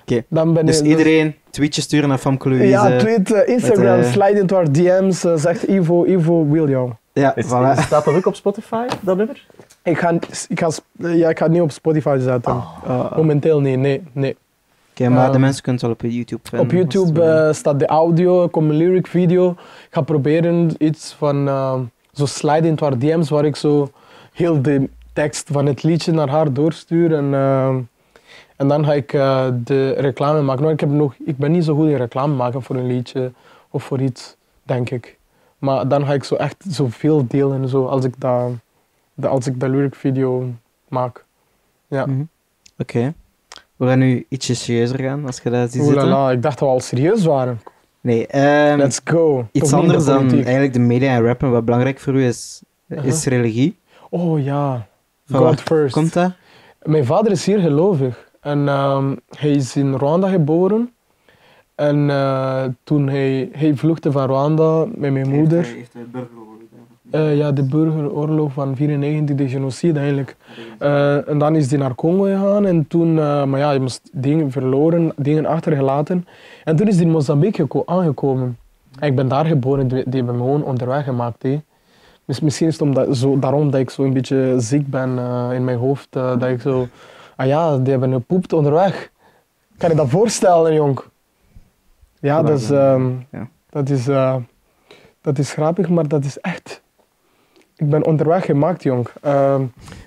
[0.00, 0.86] Oké, dan ben Dus ik...
[0.86, 2.68] iedereen tweetjes sturen naar Famke Louise.
[2.68, 6.90] Ja, tweet, Instagram, met, slide into our DM's, zegt Ivo, Ivo wil jou.
[7.12, 7.80] Ja, Is- voilà.
[7.80, 9.46] Staat dat ook op Spotify, dat nummer?
[9.84, 10.10] Ik ga,
[10.48, 12.52] ik, ga, ja, ik ga het niet op Spotify zetten.
[12.52, 14.02] Oh, Momenteel niet, nee.
[14.12, 14.36] nee.
[14.90, 16.66] Oké, maar de Ehm, mensen kunnen het wel op YouTube vinden.
[16.66, 19.50] Op YouTube eh, staat de audio, komt een lyric video.
[19.50, 21.80] Ik ga proberen iets van eh,
[22.12, 23.90] zo slide into our DM's, waar ik zo
[24.32, 27.14] heel de tekst van het liedje naar haar doorstuur.
[27.14, 27.68] En, eh,
[28.56, 30.62] en dan ga ik eh, de reclame maken.
[30.62, 33.32] Maar ik, heb nog, ik ben niet zo goed in reclame maken voor een liedje
[33.70, 35.18] of voor iets, denk ik.
[35.58, 38.54] Maar dan ga ik zo echt zoveel delen en zo als ik dat, de,
[39.20, 40.52] als ik de lyric video
[40.88, 41.24] maak.
[41.86, 42.06] Ja.
[42.06, 42.22] Mhm.
[42.78, 43.14] Oké.
[43.76, 46.30] We gaan nu ietsje serieuzer gaan, als je dat ziet zitten.
[46.30, 47.60] ik dacht dat we al serieus waren.
[48.00, 49.48] Nee, ehm, Let's go.
[49.52, 51.50] iets Toch anders dan eigenlijk de media en rappen.
[51.50, 53.78] Wat belangrijk voor u is, is religie.
[54.10, 54.86] Oh ja,
[55.26, 55.94] Van God first.
[55.94, 56.32] Komt dat?
[56.82, 58.30] Mijn vader is hier gelovig.
[58.40, 60.92] En ehm, hij is in Rwanda geboren.
[61.74, 65.76] En eh, toen hij, hij vluchtte van Rwanda met mijn moeder.
[67.14, 70.36] Eh, ja, de burgeroorlog van 94, de genocide eigenlijk.
[70.78, 74.08] Eh, en dan is hij naar Congo gegaan en toen, eh, maar ja, hij moest
[74.12, 76.26] dingen verloren, dingen achtergelaten.
[76.64, 78.58] En toen is hij in Mozambique geko- aangekomen.
[78.98, 81.42] En ik ben daar geboren, die, die hebben me gewoon onderweg gemaakt.
[81.42, 81.60] Hè.
[82.24, 85.08] Dus misschien is het omdat, zo, daarom dat ik zo een beetje ziek ben
[85.52, 86.08] in mijn hoofd.
[86.12, 86.88] dat ik zo,
[87.36, 89.10] ah ja, die hebben gepoept onderweg.
[89.76, 91.00] Kan je dat voorstellen, jong?
[92.20, 93.48] Ja, dat is, ehm, Ja.
[93.70, 94.04] dat is,
[95.20, 96.82] dat is grappig, maar dat is echt.
[97.76, 99.08] Ik ben onderweg gemaakt, jong.
[99.22, 99.62] Ehm,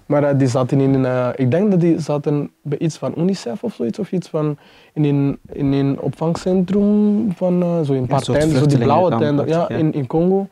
[0.06, 3.64] maar eh, die zaten in, eh, ik denk dat die zaten bij iets van UNICEF
[3.64, 4.58] of zoiets, of iets van,
[4.94, 9.48] in een, in een opvangcentrum van, eh, zo in een paar zo die blauwe tenten,
[9.48, 9.76] ja, ja.
[9.78, 10.48] in, in Congo.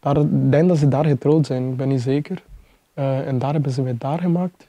[0.00, 2.42] Daar, ik denk dat ze daar getrouwd zijn, ik ben niet zeker.
[2.94, 4.68] En daar hebben ze mij daar gemaakt.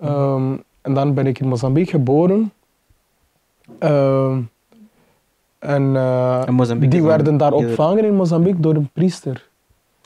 [0.00, 2.52] Ehm, en dan ben ik in Mozambique geboren.
[3.78, 4.40] Ehm,
[5.58, 5.92] en
[6.88, 9.49] die werden daar opvangen in Mozambique door een priester.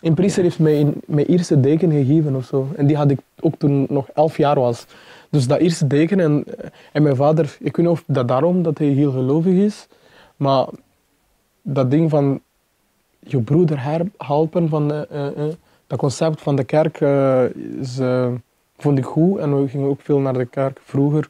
[0.04, 2.68] Een priester heeft mij in, mijn eerste deken gegeven of zo.
[2.76, 4.86] En die had ik ook toen ik nog elf jaar was.
[5.30, 6.44] Dus dat eerste deken en,
[6.92, 9.86] en mijn vader, ik weet niet of dat daarom dat hij heel gelovig is,
[10.36, 10.66] maar
[11.62, 12.40] dat ding van
[13.18, 13.82] je broeder
[14.16, 15.54] helpen, van, eh, eh,
[15.86, 17.00] dat concept van de kerk
[17.80, 18.32] is, eh,
[18.76, 19.38] vond ik goed.
[19.38, 21.28] En we gingen ook veel naar de kerk vroeger.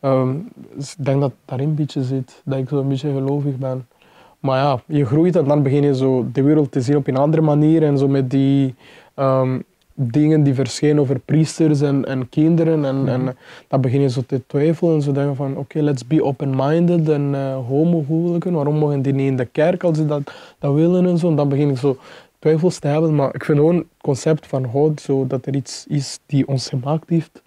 [0.00, 0.34] Ehm,
[0.74, 3.86] dus ik denk dat daarin een beetje zit, dat ik zo een beetje gelovig ben.
[4.40, 7.16] Maar ja, je groeit en dan begin je zo de wereld te zien op een
[7.16, 7.82] andere manier.
[7.82, 8.74] En zo met die
[9.14, 9.58] ehm,
[9.94, 12.84] dingen die verschijnen over priesters en, en kinderen.
[12.84, 13.36] En, en
[13.68, 17.08] dan begin je zo te twijfelen en zo denken van oké, let's be open-minded.
[17.08, 21.06] En eh homohuwelijken, waarom mogen die niet in de kerk als ze dat, dat willen
[21.06, 21.28] en zo.
[21.28, 21.96] En dan begin ik zo
[22.38, 23.14] twijfels te hebben.
[23.14, 26.68] Maar ik vind gewoon het concept van God, zo, dat er iets is die ons
[26.68, 27.42] gemaakt heeft.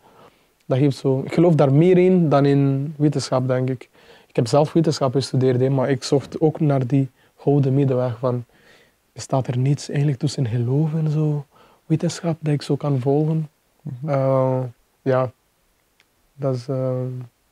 [0.65, 3.89] Dat geeft zo, ik geloof daar meer in dan in wetenschap, denk ik.
[4.33, 8.45] Ik heb zelf wetenschap gestudeerd, maar ik zocht ook naar die gouden middenweg van...
[9.11, 11.45] Bestaat er niets eigenlijk tussen geloof en zo,
[11.85, 13.49] wetenschap dat ik zo kan volgen?
[14.05, 14.59] Eh,
[15.01, 15.31] ja,
[16.35, 16.67] dat is...
[16.67, 17.01] eh,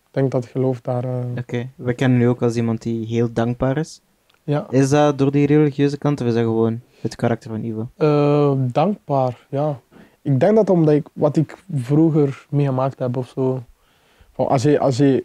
[0.08, 1.04] ik denk dat geloof daar...
[1.04, 4.02] eh, Oké, we kennen u ook als iemand die heel dankbaar is.
[4.44, 4.66] ja.
[4.70, 7.90] Is dat door die religieuze kant of is dat gewoon het karakter van Ivo?
[8.72, 9.80] Dankbaar, ja.
[10.22, 13.64] Ik denk dat omdat ik wat ik vroeger meegemaakt heb of zo.
[14.32, 15.24] Van als, je, als je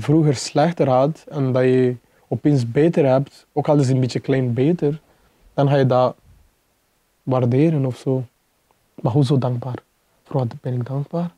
[0.00, 1.96] vroeger slechter had en dat je
[2.28, 5.00] opeens beter hebt, ook al is het een beetje klein beter,
[5.54, 6.16] dan ga je dat
[7.22, 8.24] waarderen of zo.
[8.94, 9.78] Maar hoezo dankbaar?
[10.24, 11.30] Voor wat ben ik dankbaar?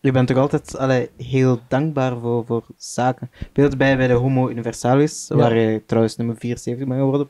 [0.00, 3.30] Je bent toch altijd allee, heel dankbaar voor, voor zaken.
[3.52, 5.36] Beeld bij, bij de Homo Universalis, Ja.
[5.36, 7.26] waar je trouwens nummer 74 bent geworden,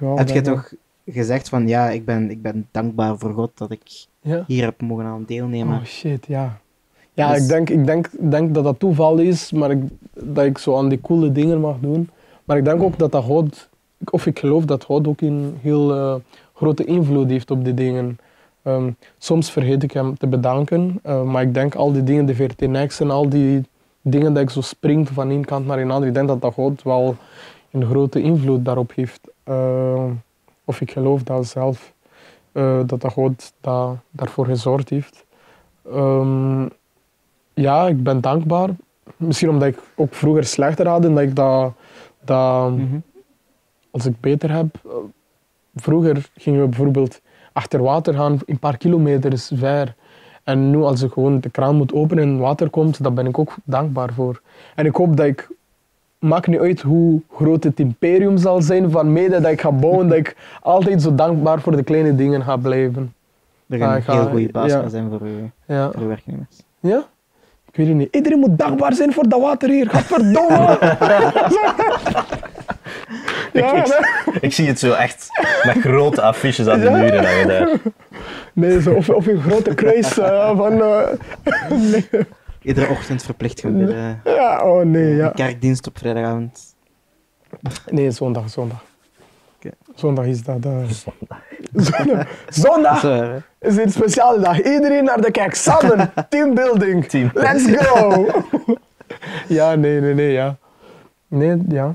[0.00, 0.16] wel.
[0.16, 0.72] Heb je toch
[1.06, 4.44] gezegd van ja, ik ben, ik ben dankbaar voor God dat ik Ja.
[4.46, 5.78] hier heb mogen aan deelnemen.
[5.78, 6.60] Oh shit, ja.
[7.16, 10.58] Ja, Dus- ik, denk, ik denk, denk dat dat toeval is, maar ik, dat ik
[10.58, 12.08] zo aan die coole dingen mag doen.
[12.44, 13.68] Maar ik denk ook dat dat God,
[14.10, 16.14] of ik geloof dat God ook een heel eh,
[16.54, 18.18] grote invloed heeft op die dingen.
[18.62, 22.34] Ehm, soms vergeet ik hem te bedanken, eh, maar ik denk al die dingen, de
[22.34, 23.62] 14x en al die
[24.02, 26.52] dingen dat ik zo spring van één kant naar een andere, ik denk dat dat
[26.54, 27.16] God wel
[27.70, 29.20] een grote invloed daarop heeft.
[29.44, 30.04] Eh,
[30.64, 31.92] of ik geloof dat zelf,
[32.52, 35.24] eh, dat dat God da- daarvoor gezorgd heeft.
[35.92, 36.66] Ehm,
[37.56, 38.68] ja, ik ben dankbaar.
[39.16, 41.72] Misschien omdat ik ook vroeger slechter had en dat ik dat,
[42.24, 42.96] dat Mhm.
[43.90, 44.66] als ik beter heb.
[44.84, 44.90] eh,
[45.78, 47.20] Vroeger gingen we bijvoorbeeld
[47.52, 49.94] achter water gaan, een paar kilometers ver.
[50.44, 53.38] En nu als ik gewoon de kraan moet openen en water komt, daar ben ik
[53.38, 54.40] ook dankbaar voor.
[54.74, 55.48] En ik hoop dat ik,
[56.18, 60.08] maakt niet uit hoe groot het imperium zal zijn van mede dat ik ga bouwen,
[60.08, 63.14] dat ik altijd zo dankbaar voor de kleine dingen ga blijven.
[63.68, 64.88] Er Ah, een ga- heel goede baas ja.
[64.88, 65.90] zijn voor uw, Ja.
[65.92, 66.62] voor uw werknemers.
[66.80, 67.04] Ja?
[67.76, 68.14] Ik weet het niet.
[68.14, 69.90] Iedereen moet dankbaar zijn voor dat water hier.
[69.90, 70.78] Gadverdomme!
[73.52, 75.28] ja, ik, ik zie het zo echt
[75.62, 76.90] met grote affiches aan de Ja.
[76.96, 77.68] muren hangen daar.
[78.52, 80.82] nee zo, of, of een grote kruis eh, van...
[80.82, 81.08] eh,
[81.70, 82.08] nee.
[82.62, 84.20] Iedere ochtend verplicht gebidden.
[84.24, 85.28] Ja, oh nee, ja.
[85.28, 86.74] Kerkdienst op vrijdagavond.
[87.90, 88.84] Nee, zondag, zondag.
[89.94, 90.64] Zondag is dat...
[90.64, 91.38] eh, zondag.
[92.48, 93.04] Zondag
[93.60, 94.56] is een speciale dag.
[94.62, 95.54] Iedereen naar de kerk.
[95.54, 96.12] Samen.
[96.30, 97.04] Teambuilding.
[97.06, 97.30] Team.
[97.34, 98.26] Let's go.
[99.58, 100.56] ja, nee, nee, nee, ja.
[101.28, 101.94] Nee, ja.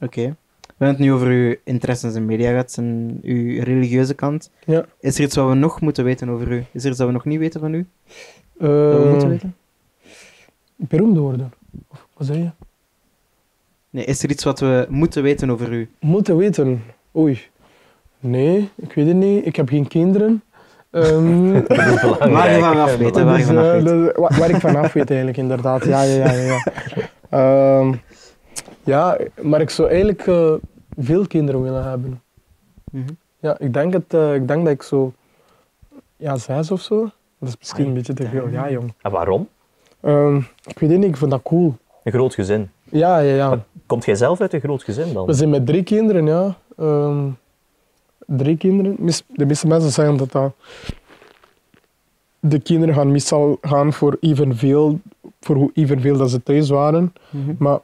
[0.00, 0.36] Oké.
[0.78, 4.50] We hebben het nu over uw interesses in media gehad en uw religieuze kant.
[4.64, 4.84] ja.
[5.00, 6.64] Is er iets wat we nog moeten weten over u?
[6.72, 7.86] Is er iets dat we nog niet weten van u?
[8.58, 9.54] Dat we Eh, moeten weten?
[10.76, 11.52] beroemd worden.
[11.88, 12.50] Of, wat zeg je?
[13.90, 15.88] Nee, is er iets wat we moeten weten over u?
[16.00, 16.82] Moeten weten.
[17.16, 17.40] Oei.
[18.20, 19.46] Nee, ik weet het niet.
[19.46, 20.42] Ik heb geen kinderen.
[20.90, 22.32] Ehm, Dat is belangrijk.
[22.32, 23.84] Waar je van af weet, waar je is, van af weet.
[23.84, 25.84] dat- wa- waar ik vanaf weet eigenlijk, inderdaad.
[25.84, 26.32] Ja, ja, ja.
[26.32, 26.60] Ja, ja.
[27.30, 27.92] Ehm,
[28.84, 30.52] ja maar ik zou eigenlijk eh,
[30.98, 32.22] veel kinderen willen hebben.
[32.90, 33.04] Mhm.
[33.40, 35.12] Ja, ik denk, het, eh, ik denk dat ik zo...
[36.16, 37.00] Ja, zes of zo.
[37.38, 38.48] Dat is misschien een beetje te veel.
[38.48, 38.92] Ja, jong.
[39.02, 39.48] En waarom?
[40.00, 40.36] Ehm,
[40.66, 41.74] ik weet het niet, ik vind dat cool.
[42.02, 42.70] Een groot gezin.
[42.90, 43.64] Ja, ja, ja.
[43.86, 45.26] Komt jij zelf uit een groot gezin dan?
[45.26, 46.56] We zijn met drie kinderen, ja.
[46.78, 47.24] Ehm,
[48.26, 48.96] drie kinderen.
[49.26, 50.52] De meeste mensen zeggen dat dat...
[52.40, 55.00] De kinderen gaan meestal gaan voor evenveel,
[55.40, 57.12] voor hoe evenveel dat ze thuis waren.
[57.30, 57.54] Mhm.
[57.58, 57.78] Maar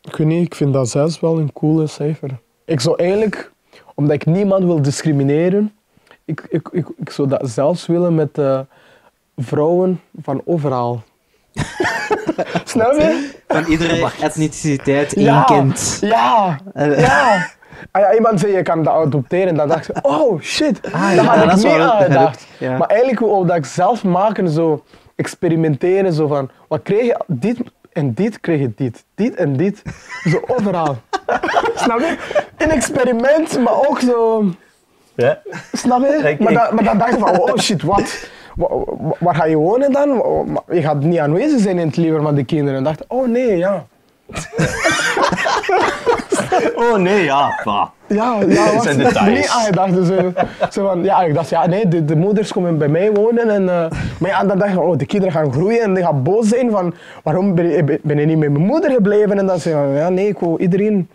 [0.00, 2.30] ik weet niet, ik vind dat zes wel een coole cijfer.
[2.64, 3.52] Ik zou eigenlijk,
[3.94, 5.72] omdat ik niemand wil discrimineren,
[6.24, 8.60] ik, ik, ik, ik zou dat zelfs willen met eh,
[9.36, 11.02] vrouwen van overal.
[12.64, 13.30] Snap je?
[13.48, 15.42] Van iedere etniciteit één Ja.
[15.42, 15.98] kind.
[16.00, 17.46] Ja, Eh, ja.
[17.90, 21.14] Ah ja, iemand zei je kan dat adopteren, dan dacht ik, oh shit, Ah, daar
[21.14, 22.46] ja, had dat ik niet wel aan gedacht.
[22.58, 22.76] Ja.
[22.78, 24.84] Maar eigenlijk wou dat ik zelf maken, zo
[25.16, 27.58] experimenteren, zo van, wat kreeg je, dit
[27.92, 29.82] en dit kreeg je dit, dit en dit,
[30.30, 30.96] zo overal.
[31.74, 32.16] Snap je?
[32.58, 34.44] Een experiment, maar ook zo,
[35.14, 35.38] Ja.
[35.72, 36.28] snap je?
[36.28, 38.28] Ik- Maar, ik- dan, maar dan dacht ik van, oh shit, wat?
[38.56, 40.08] Wa- wa- Waar ga je wonen dan?
[40.70, 42.78] Je gaat niet aanwezig zijn in het leven van de kinderen.
[42.78, 43.86] En dacht, ik, oh nee, ja.
[46.90, 47.60] Oh nee, ja.
[47.64, 47.86] bah.
[48.06, 48.98] Ja, ja was zijn
[49.32, 49.94] niet aan gedacht.
[49.94, 50.24] Dus, eh,
[50.70, 53.50] zo van, ja, ik dacht, ja, nee, de, de moeders komen bij mij wonen.
[53.50, 56.04] En, eh, maar ja, dan dacht ik, van, oh, de kinderen gaan groeien en die
[56.04, 59.38] gaan boos zijn van, waarom ben je, ben je niet met mijn moeder gebleven?
[59.38, 61.08] En dan zei ik, ja, nee, ik wou iedereen,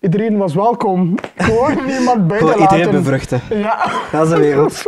[0.00, 1.14] iedereen was welkom.
[1.36, 3.02] Gewoon niemand buiten Gewoon iedereen laten.
[3.02, 3.40] bevruchten.
[3.50, 4.82] Ja, Dat is de wereld.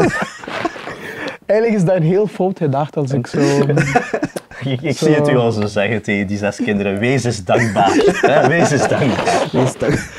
[1.47, 3.39] eigenlijk is dat een heel fout gedacht als ik zo...
[4.83, 6.99] Ik, zie het u al zo zeggen tegen die zes kinderen.
[6.99, 7.93] Wees eens dankbaar.
[8.21, 9.49] hè, Wees eens dankbaar.
[9.53, 10.13] Wees toch-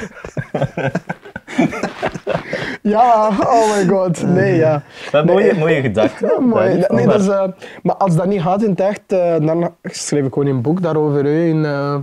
[2.82, 4.82] Ja, oh my god, nee, ja.
[5.12, 6.38] Maar mooie, mooie gedachte.
[6.40, 6.70] Mooi.
[6.88, 7.44] Nee, maar- dat is, eh,
[7.84, 10.82] maar als dat niet gaat in het echt, eh, dan schrijf ik gewoon een boek
[10.82, 11.26] daarover.
[11.26, 11.96] in, eh,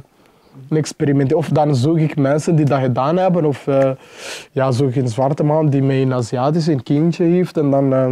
[0.68, 1.34] een experiment.
[1.34, 3.44] Of dan zoek ik mensen die dat gedaan hebben.
[3.44, 3.90] Of eh,
[4.52, 7.56] ja, zoek ik een zwarte man die met een Aziatisch een kindje heeft.
[7.56, 8.10] En dan eh,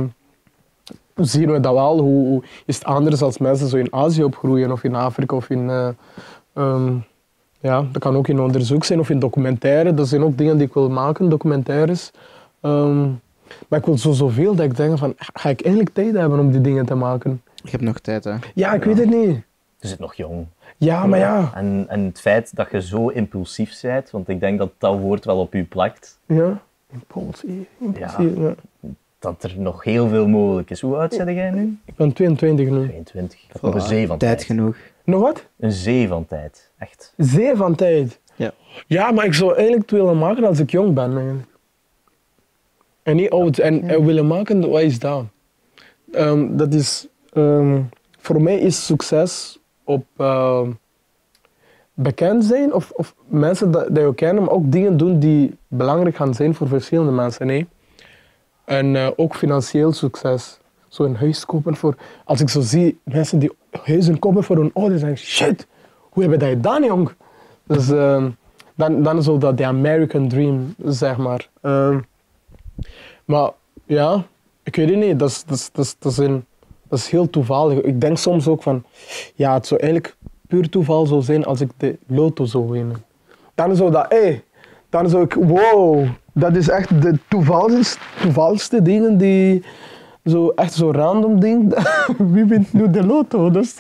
[1.25, 1.99] zien we dat wel.
[1.99, 5.51] Hoe, hoe is het anders als mensen zo in Azië opgroeien of in Afrika of
[5.51, 5.71] in...
[5.71, 5.89] eh,
[6.55, 6.93] ehm,
[7.61, 9.95] ja, dat kan ook in onderzoek zijn of in documentaire.
[9.95, 12.11] Dat zijn ook dingen die ik wil maken, documentaires.
[12.61, 13.09] Ehm,
[13.69, 16.51] maar ik wil zo zoveel dat ik denk van, ga ik eigenlijk tijd hebben om
[16.51, 17.43] die dingen te maken?
[17.65, 18.35] Ik heb nog tijd, hè.
[18.55, 19.41] Ja, ik weet het niet.
[19.79, 20.47] Je zit nog jong.
[20.77, 21.51] Ja, maar ja.
[21.55, 25.25] En, en het feit dat je zo impulsief bent, want ik denk dat dat woord
[25.25, 26.61] wel op u plakt, Ja.
[26.93, 27.67] Impulsie.
[27.79, 28.55] impulsie, ja.
[29.21, 30.81] Dat er nog heel veel mogelijk is.
[30.81, 31.79] Hoe oud ben jij nu?
[31.85, 32.85] Ik ben 22 nu.
[32.87, 33.41] 22.
[33.41, 34.45] Je hebt nog een zee van Tijd tijd.
[34.47, 34.77] genoeg.
[35.05, 35.47] Nog wat?
[35.59, 36.71] Een zee van tijd.
[36.79, 37.13] Echt.
[37.17, 38.21] Zeer van tijd.
[38.37, 38.53] Ja.
[38.87, 41.13] Ja, maar ik zou eigenlijk het willen maken als ik jong ben.
[41.17, 41.49] Eigenlijk.
[43.03, 43.59] En niet oud.
[43.59, 45.25] En, en willen maken, wat is dat?
[46.13, 47.07] Ehm, dat is...
[47.33, 47.81] ehm,
[48.19, 50.71] voor mij is succes op ehm,
[51.95, 56.17] bekend zijn of, of mensen dat, dat je kennen, maar ook dingen doen die belangrijk
[56.17, 57.47] gaan zijn voor verschillende mensen.
[57.47, 57.67] Nee?
[58.71, 60.59] En eh, ook financieel succes.
[60.89, 61.95] Zo een huis kopen voor...
[62.25, 63.53] Als ik zo zie mensen die
[63.85, 65.67] huizen kopen voor hun ouders, ik, shit,
[65.99, 67.11] hoe hebben dat gedaan, jong?
[67.67, 68.31] Dus ehm,
[68.75, 71.49] dan, dan is zo dat de American dream, zeg maar.
[71.61, 71.99] Ehm,
[73.25, 73.51] maar
[73.85, 74.25] ja,
[74.63, 75.19] ik weet het niet.
[75.19, 76.17] Dat is, dat, is, dat, is,
[76.89, 77.81] dat, is heel toevallig.
[77.81, 78.85] Ik denk soms ook van,
[79.35, 80.17] ja, het zou eigenlijk
[80.47, 83.05] puur toeval zou zijn als ik de loto zou winnen.
[83.55, 84.43] Dan zou dat, hé,
[84.89, 89.63] dan zou ik, wow, dat is echt de toevalligste, toevalligste dingen die,
[90.25, 91.75] zo echt zo random ding.
[92.33, 93.51] Wie wint nu de loto?
[93.51, 93.79] Dat is,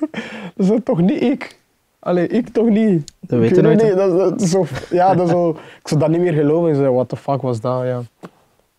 [0.55, 1.59] dat is toch niet ik?
[1.99, 3.13] Allee, ik toch niet.
[3.21, 3.97] Dat weet je nooit.
[3.97, 6.77] Dat, dat is zo, ja, dat zo, ik zou dat niet meer geloven.
[6.77, 7.85] Zei, what the fuck was dat?
[7.85, 8.03] Ja.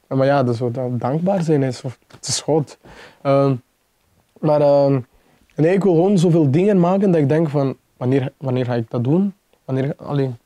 [0.08, 2.78] Maar ja, dat zo, dat dankbaar zijn is, of, het is goed.
[3.22, 3.56] Ehm,
[4.40, 5.00] maar ehm,
[5.56, 8.90] nee, ik wil gewoon zoveel dingen maken dat ik denk van, wanneer, wanneer ga ik
[8.90, 9.34] dat doen?
[9.66, 10.38] Wanneer, alleen,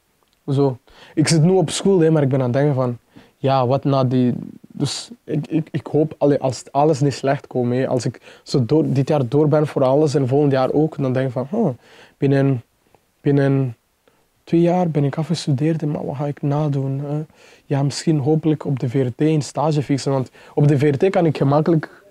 [0.48, 0.78] zo.
[1.14, 2.98] Ik zit nu op school, hè, maar ik ben aan het denken van,
[3.46, 4.34] ja, wat na die...
[4.78, 8.66] Dus ik, ik, ik hoop, allee, als alles niet slecht komt, hè, als ik zo
[8.66, 11.48] door, dit jaar door ben voor alles en volgend jaar ook, dan denk ik van,
[11.50, 11.70] huh,
[12.18, 12.64] binnen,
[13.22, 13.76] binnen
[14.44, 17.00] twee jaar ben ik afgestudeerd, maar wat ga ik nadoen?
[17.00, 17.22] hè?
[17.66, 21.38] Ja, misschien hopelijk op de VRT een stage fixen, want op de VRT kan ik
[21.38, 22.04] gemakkelijk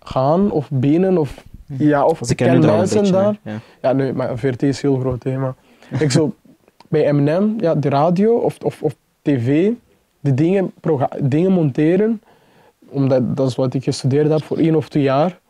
[0.00, 1.44] gaan of benen of
[1.78, 3.38] ja, of Ze ik kennen ken een mensen beetje, daar.
[3.42, 3.60] Ja.
[3.82, 5.54] Ja, nee, maar VRT is heel groot thema.
[5.98, 6.34] ik zo
[6.88, 9.72] bij M&M, ja, de radio of, of, of tv,
[10.22, 10.72] de dingen,
[11.20, 12.22] dingen monteren,
[12.88, 15.40] omdat dat is wat ik gestudeerd heb voor één of twee jaar.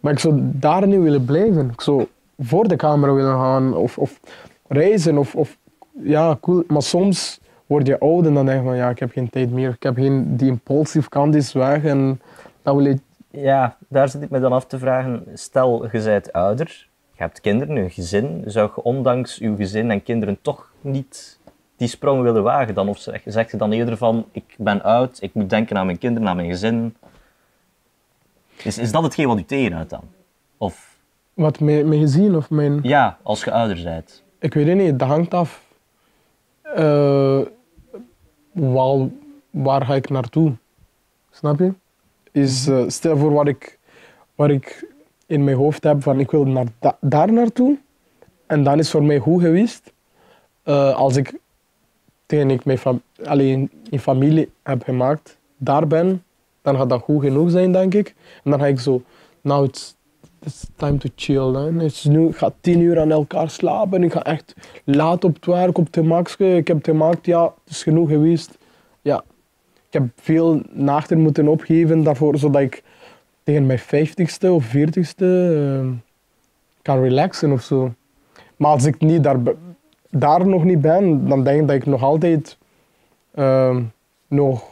[0.00, 1.70] Maar ik zou daar niet willen blijven.
[1.72, 2.06] Ik zou
[2.38, 4.20] voor de camera willen gaan of, of
[4.68, 5.56] reizen of, of
[6.02, 6.64] ja, cool.
[6.66, 9.50] Maar soms word je oud en dan denk je van ja, ik heb geen tijd
[9.50, 9.70] meer.
[9.70, 12.20] Ik heb geen, die impulsief kant is weg en
[12.62, 12.98] dan wil ik...
[13.30, 15.24] Ja, daar zit ik me dan af te vragen.
[15.34, 18.42] Stel, je bent ouder, je hebt kinderen, een gezin.
[18.46, 21.33] Zou je ondanks uw gezin en kinderen toch niet
[21.76, 22.88] die sprong willen wagen dan?
[22.88, 25.98] Of zeg, zeg je dan eerder van, ik ben oud, ik moet denken aan mijn
[25.98, 26.96] kinderen, aan mijn gezin?
[28.64, 30.02] Is, is dat hetgeen wat u tegenhoudt dan?
[30.58, 30.96] Of
[31.34, 32.78] Wat, mijn, mijn gezin of mijn...
[32.82, 34.22] ja, als je ouder bent?
[34.38, 35.62] Ik weet het niet, dat hangt af.
[36.62, 37.40] eh,
[38.52, 39.12] wel,
[39.50, 40.52] waar ga ik naartoe?
[41.30, 41.72] Snap je?
[42.32, 43.78] Is, eh, stel voor wat ik,
[44.34, 44.92] wat ik
[45.26, 47.78] in mijn hoofd heb van ik wil naar da- daar naartoe.
[48.46, 49.92] En dan is voor mij goed geweest.
[50.62, 51.38] Eh, als ik
[52.26, 56.22] tegen ik mijn in familie heb gemaakt, daar ben,
[56.62, 58.14] dan gaat dat goed genoeg zijn, denk ik.
[58.44, 59.02] En dan ga ik zo,
[59.40, 59.96] nou, it's,
[60.42, 61.52] it's time to chill.
[61.54, 61.72] Hè.
[61.72, 64.02] Het is nu, ik ga tien uur aan elkaar slapen.
[64.02, 64.54] Ik ga echt
[64.84, 66.36] laat op het werk, op de max.
[66.36, 68.58] Ik heb gemaakt, ja, het is genoeg geweest.
[69.02, 69.24] Ja.
[69.86, 72.82] Ik heb veel nachten moeten opgeven daarvoor, zodat ik
[73.42, 75.88] tegen mijn vijftigste of veertigste eh,
[76.82, 77.92] kan relaxen of zo.
[78.56, 79.36] Maar als ik niet daar,
[80.16, 82.58] daar nog niet ben, dan denk ik dat ik nog altijd
[83.34, 83.76] eh,
[84.28, 84.62] nog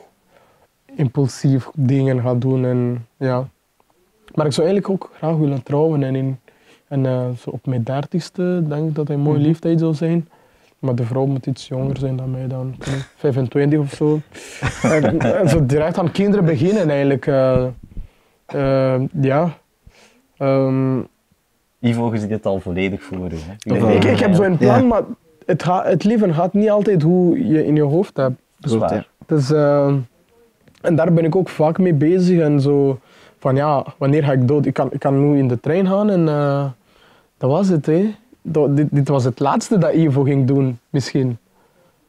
[0.97, 2.65] impulsief dingen ga doen.
[2.65, 3.49] En, ja.
[4.35, 6.03] Maar ik zou eigenlijk ook graag willen trouwen.
[6.03, 6.39] En, in,
[6.89, 10.29] en eh, zo op mijn dertigste denk ik dat hij een mooie leeftijd zou zijn.
[10.79, 12.75] Maar de vrouw moet iets jonger zijn dan mij dan.
[12.79, 14.21] ik weet niet, 25 of zo.
[14.89, 17.27] en, en zo direct aan kinderen beginnen eigenlijk.
[17.27, 17.67] eh,
[18.47, 19.59] eh, ja.
[20.37, 20.99] Ehm,
[21.81, 23.37] Ivo, je ziet het al volledig voor je.
[23.47, 23.75] hè?
[23.85, 24.87] Of, ik, ik heb zo'n plan, Ja.
[24.87, 25.03] maar
[25.61, 28.41] het, leven gaat niet altijd hoe je in je hoofd hebt.
[28.59, 29.09] Dat is waar.
[29.27, 29.95] Dus, eh,
[30.81, 32.41] en daar ben ik ook vaak mee bezig.
[32.41, 32.99] En zo
[33.39, 34.67] van ja, wanneer ga ik dood?
[34.67, 36.65] Ik kan, ik kan nu in de trein gaan en eh,
[37.39, 37.87] dat was het.
[37.87, 38.15] Hè.
[38.43, 41.39] Dat, dit, dit was het laatste dat Ivo ging doen, misschien.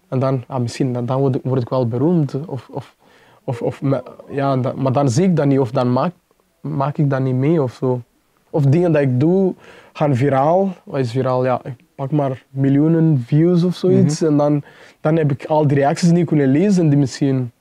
[0.07, 2.35] En dan, ah, misschien, dan, dan word, ik, word ik wel beroemd.
[2.45, 2.95] Of, of,
[3.43, 3.81] of, of,
[4.29, 6.13] ja, maar dan zie ik dat niet, of dan maak,
[6.61, 8.01] maak ik dat niet mee of zo.
[8.49, 9.53] Of dingen dat ik doe
[9.93, 10.73] gaan viraal.
[10.83, 11.45] Wat is viraal?
[11.45, 14.21] Ja, ik pak maar miljoenen views of zoiets.
[14.21, 14.63] En dan,
[15.01, 17.51] dan heb ik al die reacties niet kunnen lezen die misschien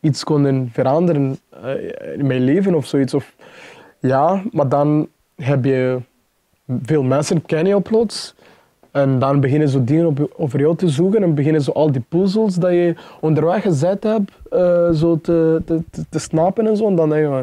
[0.00, 3.14] iets konden veranderen eh, in mijn leven of zoiets.
[3.14, 3.34] Of,
[3.98, 6.00] ja, maar dan heb je
[6.82, 8.34] veel mensen ken je plots.
[8.90, 12.04] En dan beginnen zo dingen op, over jou te zoeken en beginnen zo al die
[12.08, 16.86] puzzels dat je onderweg gezet hebt eh, zo te, te, te, snappen en zo.
[16.86, 17.34] En dan denk je,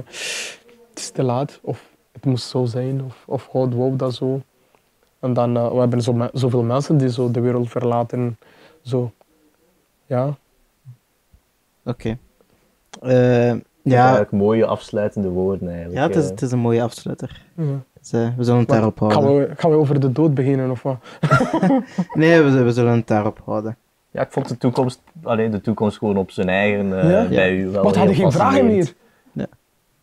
[0.89, 1.59] het is te laat.
[1.61, 3.01] Of het moest zo zijn.
[3.05, 4.41] Of, of God wou dat zo.
[5.21, 8.37] En dan, eh, we hebben zo, me- zoveel mensen die zo de wereld verlaten.
[8.81, 9.11] Zo.
[10.05, 10.35] Ja.
[11.85, 12.17] Oké.
[13.01, 13.59] Eh, Ja.
[13.83, 15.97] ja, Eigenlijk mooie afsluitende woorden eigenlijk.
[15.97, 16.29] ja het, is, eh.
[16.29, 17.41] het is een mooie afsluiter.
[17.55, 17.63] ja.
[18.01, 19.47] Dus, eh, we zullen het daarop gaan, houden.
[19.49, 20.97] we, gaan we over de dood beginnen of wat?
[22.13, 23.77] Nee, we, we zullen het daarop houden.
[24.11, 27.27] Ja, ik vond de toekomst, alleen de toekomst gewoon op zijn eigen eh, Ja?
[27.27, 28.93] bij u wel Wat had heel je geen vragen meer?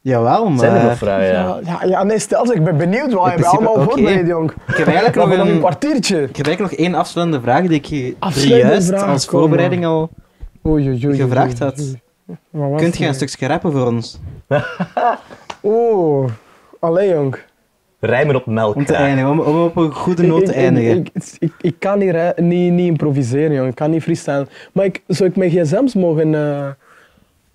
[0.09, 0.59] Jawel, maar...
[0.59, 1.27] Zijn er nog vragen?
[1.65, 1.81] Ja.
[1.87, 3.83] Ja, nee, stel ze, ik ben benieuwd wat je allemaal oké.
[3.83, 4.51] voorbereid, jong.
[4.51, 5.59] Ik heb eigenlijk Nog een, een...
[5.59, 6.23] kwartiertje.
[6.23, 10.11] Ik heb eigenlijk nog één afsluitende vraag die ik juist vraag, als voorbereiding al...
[10.67, 11.79] Oei, oei, oei, Gevraagd had.
[11.79, 12.01] oei.
[12.51, 14.19] Wat was Kunt je een stukje rappen voor ons?
[15.63, 16.31] Oeh,
[16.81, 17.39] allee jong.
[18.01, 18.75] Rijmen op melk.
[18.75, 20.97] Om te eindigen, om, om op een goede noot te eindigen.
[20.97, 23.69] Ik, ik, ik, ik kan niet, niet, niet improviseren, jong.
[23.69, 24.49] Ik kan niet freestylen.
[24.73, 26.69] Maar ik, zou ik mijn gsm's mogen, eh,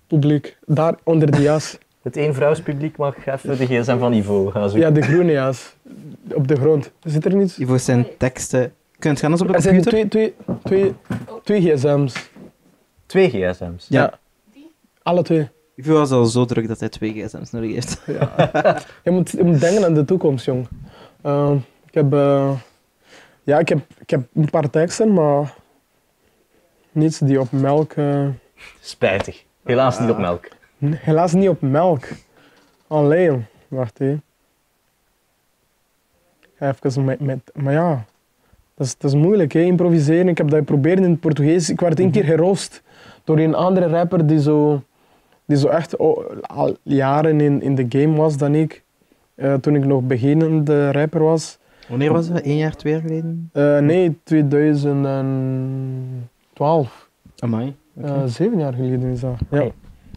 [0.06, 1.78] publiek, daar onder de jas?
[2.04, 4.88] Het één-vrouwspubliek mag even de gsm van Ivo gaan zoeken.
[4.88, 5.74] Ja, de groene jas.
[6.34, 6.90] Op de grond.
[7.04, 7.58] Zit er niets?
[7.58, 8.72] Ivo zijn teksten...
[8.98, 10.08] Kunt je anders op de Er zijn computer?
[10.08, 10.94] twee, twee,
[11.42, 12.30] twee, twee gsm's.
[13.06, 13.86] Twee gsm's.
[13.88, 14.18] Ja.
[15.02, 15.48] Alle twee.
[15.76, 18.02] Ivo was al zo druk dat hij twee gsm's nodig heeft.
[19.04, 20.68] Je moet, je moet denken aan de toekomst, jong.
[21.22, 21.52] Eh,
[21.86, 22.50] ik heb, eh,
[23.42, 25.54] ja, ik heb, ik heb een paar teksten, maar
[26.92, 27.92] niets die op melk.
[27.92, 28.26] eh,
[28.80, 29.44] Spijtig.
[29.64, 30.48] Helaas niet op melk.
[30.92, 32.04] Helaas niet op melk.
[32.86, 34.22] Alleen, wacht even.
[36.58, 38.04] Even met, met, maar ja,
[38.74, 40.28] dat is, dat is moeilijk, hè, improviseren.
[40.28, 41.70] Ik heb dat geprobeerd in het Portugees.
[41.70, 42.82] Ik werd één keer geroost
[43.24, 44.82] door een andere rapper die zo,
[45.44, 48.82] die zo echt al jaren in, in de game was dan ik.
[49.34, 51.58] Eh, toen ik nog beginnende rapper was.
[51.88, 52.44] Wanneer was dat?
[52.44, 53.50] Eén jaar, twee jaar geleden?
[53.52, 57.08] Eh, nee, 2012.
[57.38, 57.74] Amai.
[58.00, 59.38] Eh, zeven jaar geleden is dat.
[59.50, 59.70] Ja.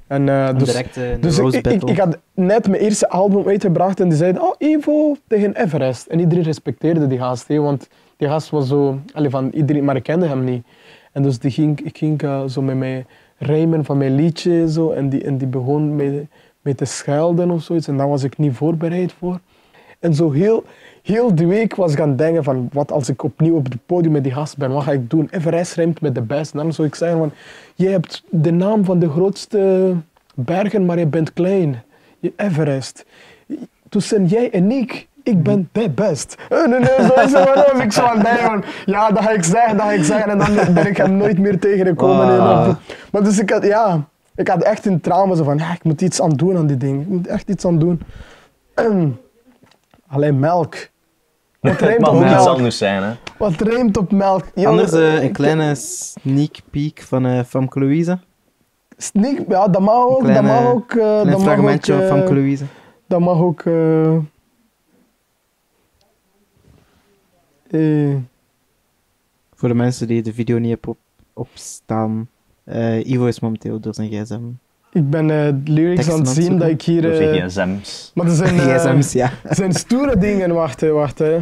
[0.07, 4.17] En, eh, dus, directe dus ik, ik, had net mijn eerste album uitgebracht en die
[4.17, 6.07] zeiden, oh Evo tegen Everest.
[6.07, 7.87] En iedereen respecteerde die gast, hè, want
[8.17, 10.65] die gast was zo, van iedereen, maar ik kende hem niet.
[11.11, 13.05] En dus die ging, ik ging eh, zo met mij
[13.37, 16.27] rijmen van mijn liedje zo, en, die, en die begon mee,
[16.61, 19.39] mee te schelden of zoiets en daar was ik niet voorbereid voor.
[19.99, 20.63] En zo heel,
[21.03, 23.77] heel die week was ik aan het denken van, wat als ik opnieuw op het
[23.85, 25.27] podium met die gast ben, wat ga ik doen?
[25.31, 26.51] Everest rijmt met de best.
[26.53, 27.31] En dan zou ik zeggen van,
[27.75, 29.93] je hebt de naam van de grootste
[30.35, 31.83] bergen, maar je bent klein.
[32.19, 33.05] Je Everest.
[33.89, 36.35] Tussen jij en ik, ik ben de best.
[36.49, 39.43] Nee, nee, zo is het ik zo aan het denken van, ja, dat ga ik
[39.43, 40.31] zeggen, dat ga ik zeggen.
[40.31, 42.27] En dan ben ik hem nooit meer tegengekomen.
[42.37, 42.77] Dan-
[43.11, 46.01] Maar dus ik had, ja, ik had echt een trauma zo van, ja, ik moet
[46.01, 47.01] iets aan doen aan die ding.
[47.01, 48.01] Ik moet echt iets aan doen.
[50.07, 50.89] Alleen melk.
[51.59, 52.47] Wat Het mag iets melk?
[52.47, 53.13] anders zijn, hè.
[53.37, 54.43] Wat rijmt op melk?
[54.55, 58.19] Jongen, Anders eh, een kleine sneak peek van eh Famke Louise.
[58.97, 60.19] Sneak, ja, dat mag ook.
[60.19, 60.91] kleine- dat mag ook.
[60.91, 62.65] eh, Een dat mag fragmentje ook, van eh, Famke Louise.
[63.07, 63.61] Dat mag ook.
[63.61, 64.15] eh,
[67.67, 68.15] eh,
[69.55, 70.97] Voor de mensen die de video niet hebben op,
[71.33, 72.29] opstaan.
[72.63, 74.41] eh, Ivo is momenteel door zijn gsm.
[74.97, 77.21] Ik ben eh, lyrics aan het zien dat ik hier.
[77.33, 78.11] Eh, gsm's.
[78.13, 79.29] maar er zijn, eh, gsm's, ja.
[79.43, 80.53] er zijn stoere dingen.
[80.53, 81.19] Wacht, hè, wacht.
[81.19, 81.37] Hè.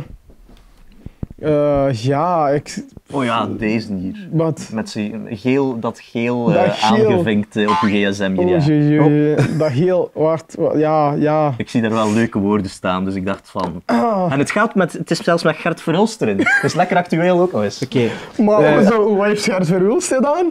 [1.39, 2.83] Eh, ja, ik.
[3.11, 4.27] Oh ja, deze hier.
[4.31, 4.69] Wat?
[4.73, 7.07] Met zijn geel, dat geel, eh, Dat geel.
[7.11, 8.33] aangevinkt eh, op je gsm.
[8.37, 8.57] Oh, Ja.
[8.57, 10.11] jee, jee, Dat heel.
[10.13, 11.53] Wacht, wa- ja, ja.
[11.57, 13.81] Ik zie daar wel leuke woorden staan, dus ik dacht van...
[13.85, 14.93] Ah, En het gaat met...
[14.93, 16.37] Het is zelfs met Gert Verhulst erin.
[16.39, 17.81] Het is lekker actueel ook nog eens.
[17.83, 20.45] Oké, maar Eh, zo, wat heeft Gert Verhulst gedaan?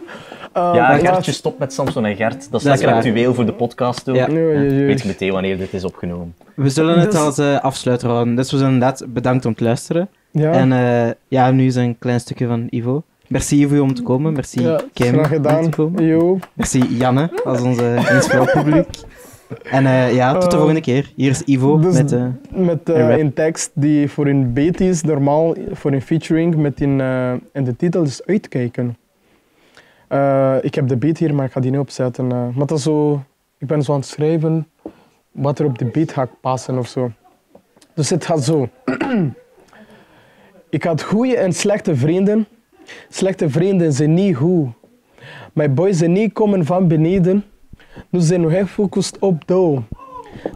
[0.55, 2.51] Eh, Ja, Gertje stopt met Samson en Gert.
[2.51, 4.15] Dat is lekker actueel voor de podcast ook.
[4.15, 4.27] Ja.
[4.29, 6.35] Weet je meteen wanneer dit is opgenomen.
[6.55, 8.35] we zullen het Dus- als eh, afsluiter houden.
[8.35, 10.07] Dus we zijn inderdaad bedankt om te luisteren.
[10.31, 10.51] Ja.
[10.51, 13.03] En eh, ja, nu is een klein stukje van Ivo.
[13.27, 14.33] Merci Ivo om te komen.
[14.33, 15.63] Merci ja, Kim graag om gedaan.
[15.63, 16.03] te komen.
[16.05, 16.39] Yo.
[16.53, 18.87] Merci Janne als onze inspelpubliek.
[19.63, 21.11] En eh, ja, tot de Eh, volgende keer.
[21.15, 22.15] Hier is Ivo dus- met...
[22.55, 27.01] Met Een eh, tekst die voor een beat is, normaal voor een featuring, met in,
[27.51, 28.97] en de titel is Uitkijken.
[30.07, 32.31] Eh, ik heb de beat hier, maar ik ga die niet opzetten.
[32.31, 32.47] eh.
[32.55, 33.23] maar dat zo,
[33.57, 34.67] ik ben zo aan het schrijven
[35.31, 37.11] wat er op de beat gaat passen of zo.
[37.93, 38.69] Dus het gaat zo.
[40.69, 42.47] ik had goede en slechte vrienden.
[43.09, 44.67] Slechte vrienden zijn niet goed.
[45.53, 47.43] Mijn boys zijn niet komen van beneden.
[48.09, 49.81] Nu zijn echt gefocust op dough.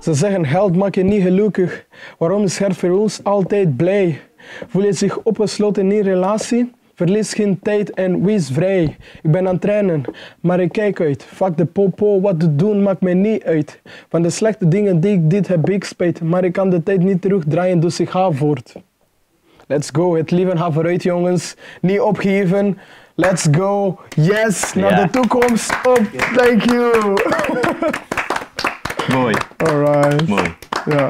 [0.01, 1.85] Ze zeggen geld maakt je niet gelukkig.
[2.17, 4.21] Waarom is Gert Verhulst altijd blij?
[4.67, 6.71] Voel je zich opgesloten in een relatie?
[6.99, 8.97] Verlies geen tijd en wees vrij.
[9.21, 10.03] Ik ben aan het trainen,
[10.39, 11.23] maar ik kijk uit.
[11.23, 13.81] Fuck de popo, wat te doen maakt mij niet uit.
[14.09, 16.21] Van de slechte dingen die ik dit heb ik spijt.
[16.21, 18.75] Maar ik kan de tijd niet terugdraaien, dus ik ga voort.
[19.67, 21.55] Let's go, het leven gaat vooruit jongens.
[21.81, 22.77] Niet opgeven.
[23.15, 23.99] Let's go.
[24.15, 25.71] Yes, naar de toekomst.
[25.71, 26.01] Op.
[26.35, 27.17] Thank you.
[29.15, 30.27] Mooi, Alright.
[30.27, 30.55] mooi.
[30.85, 31.07] Ja.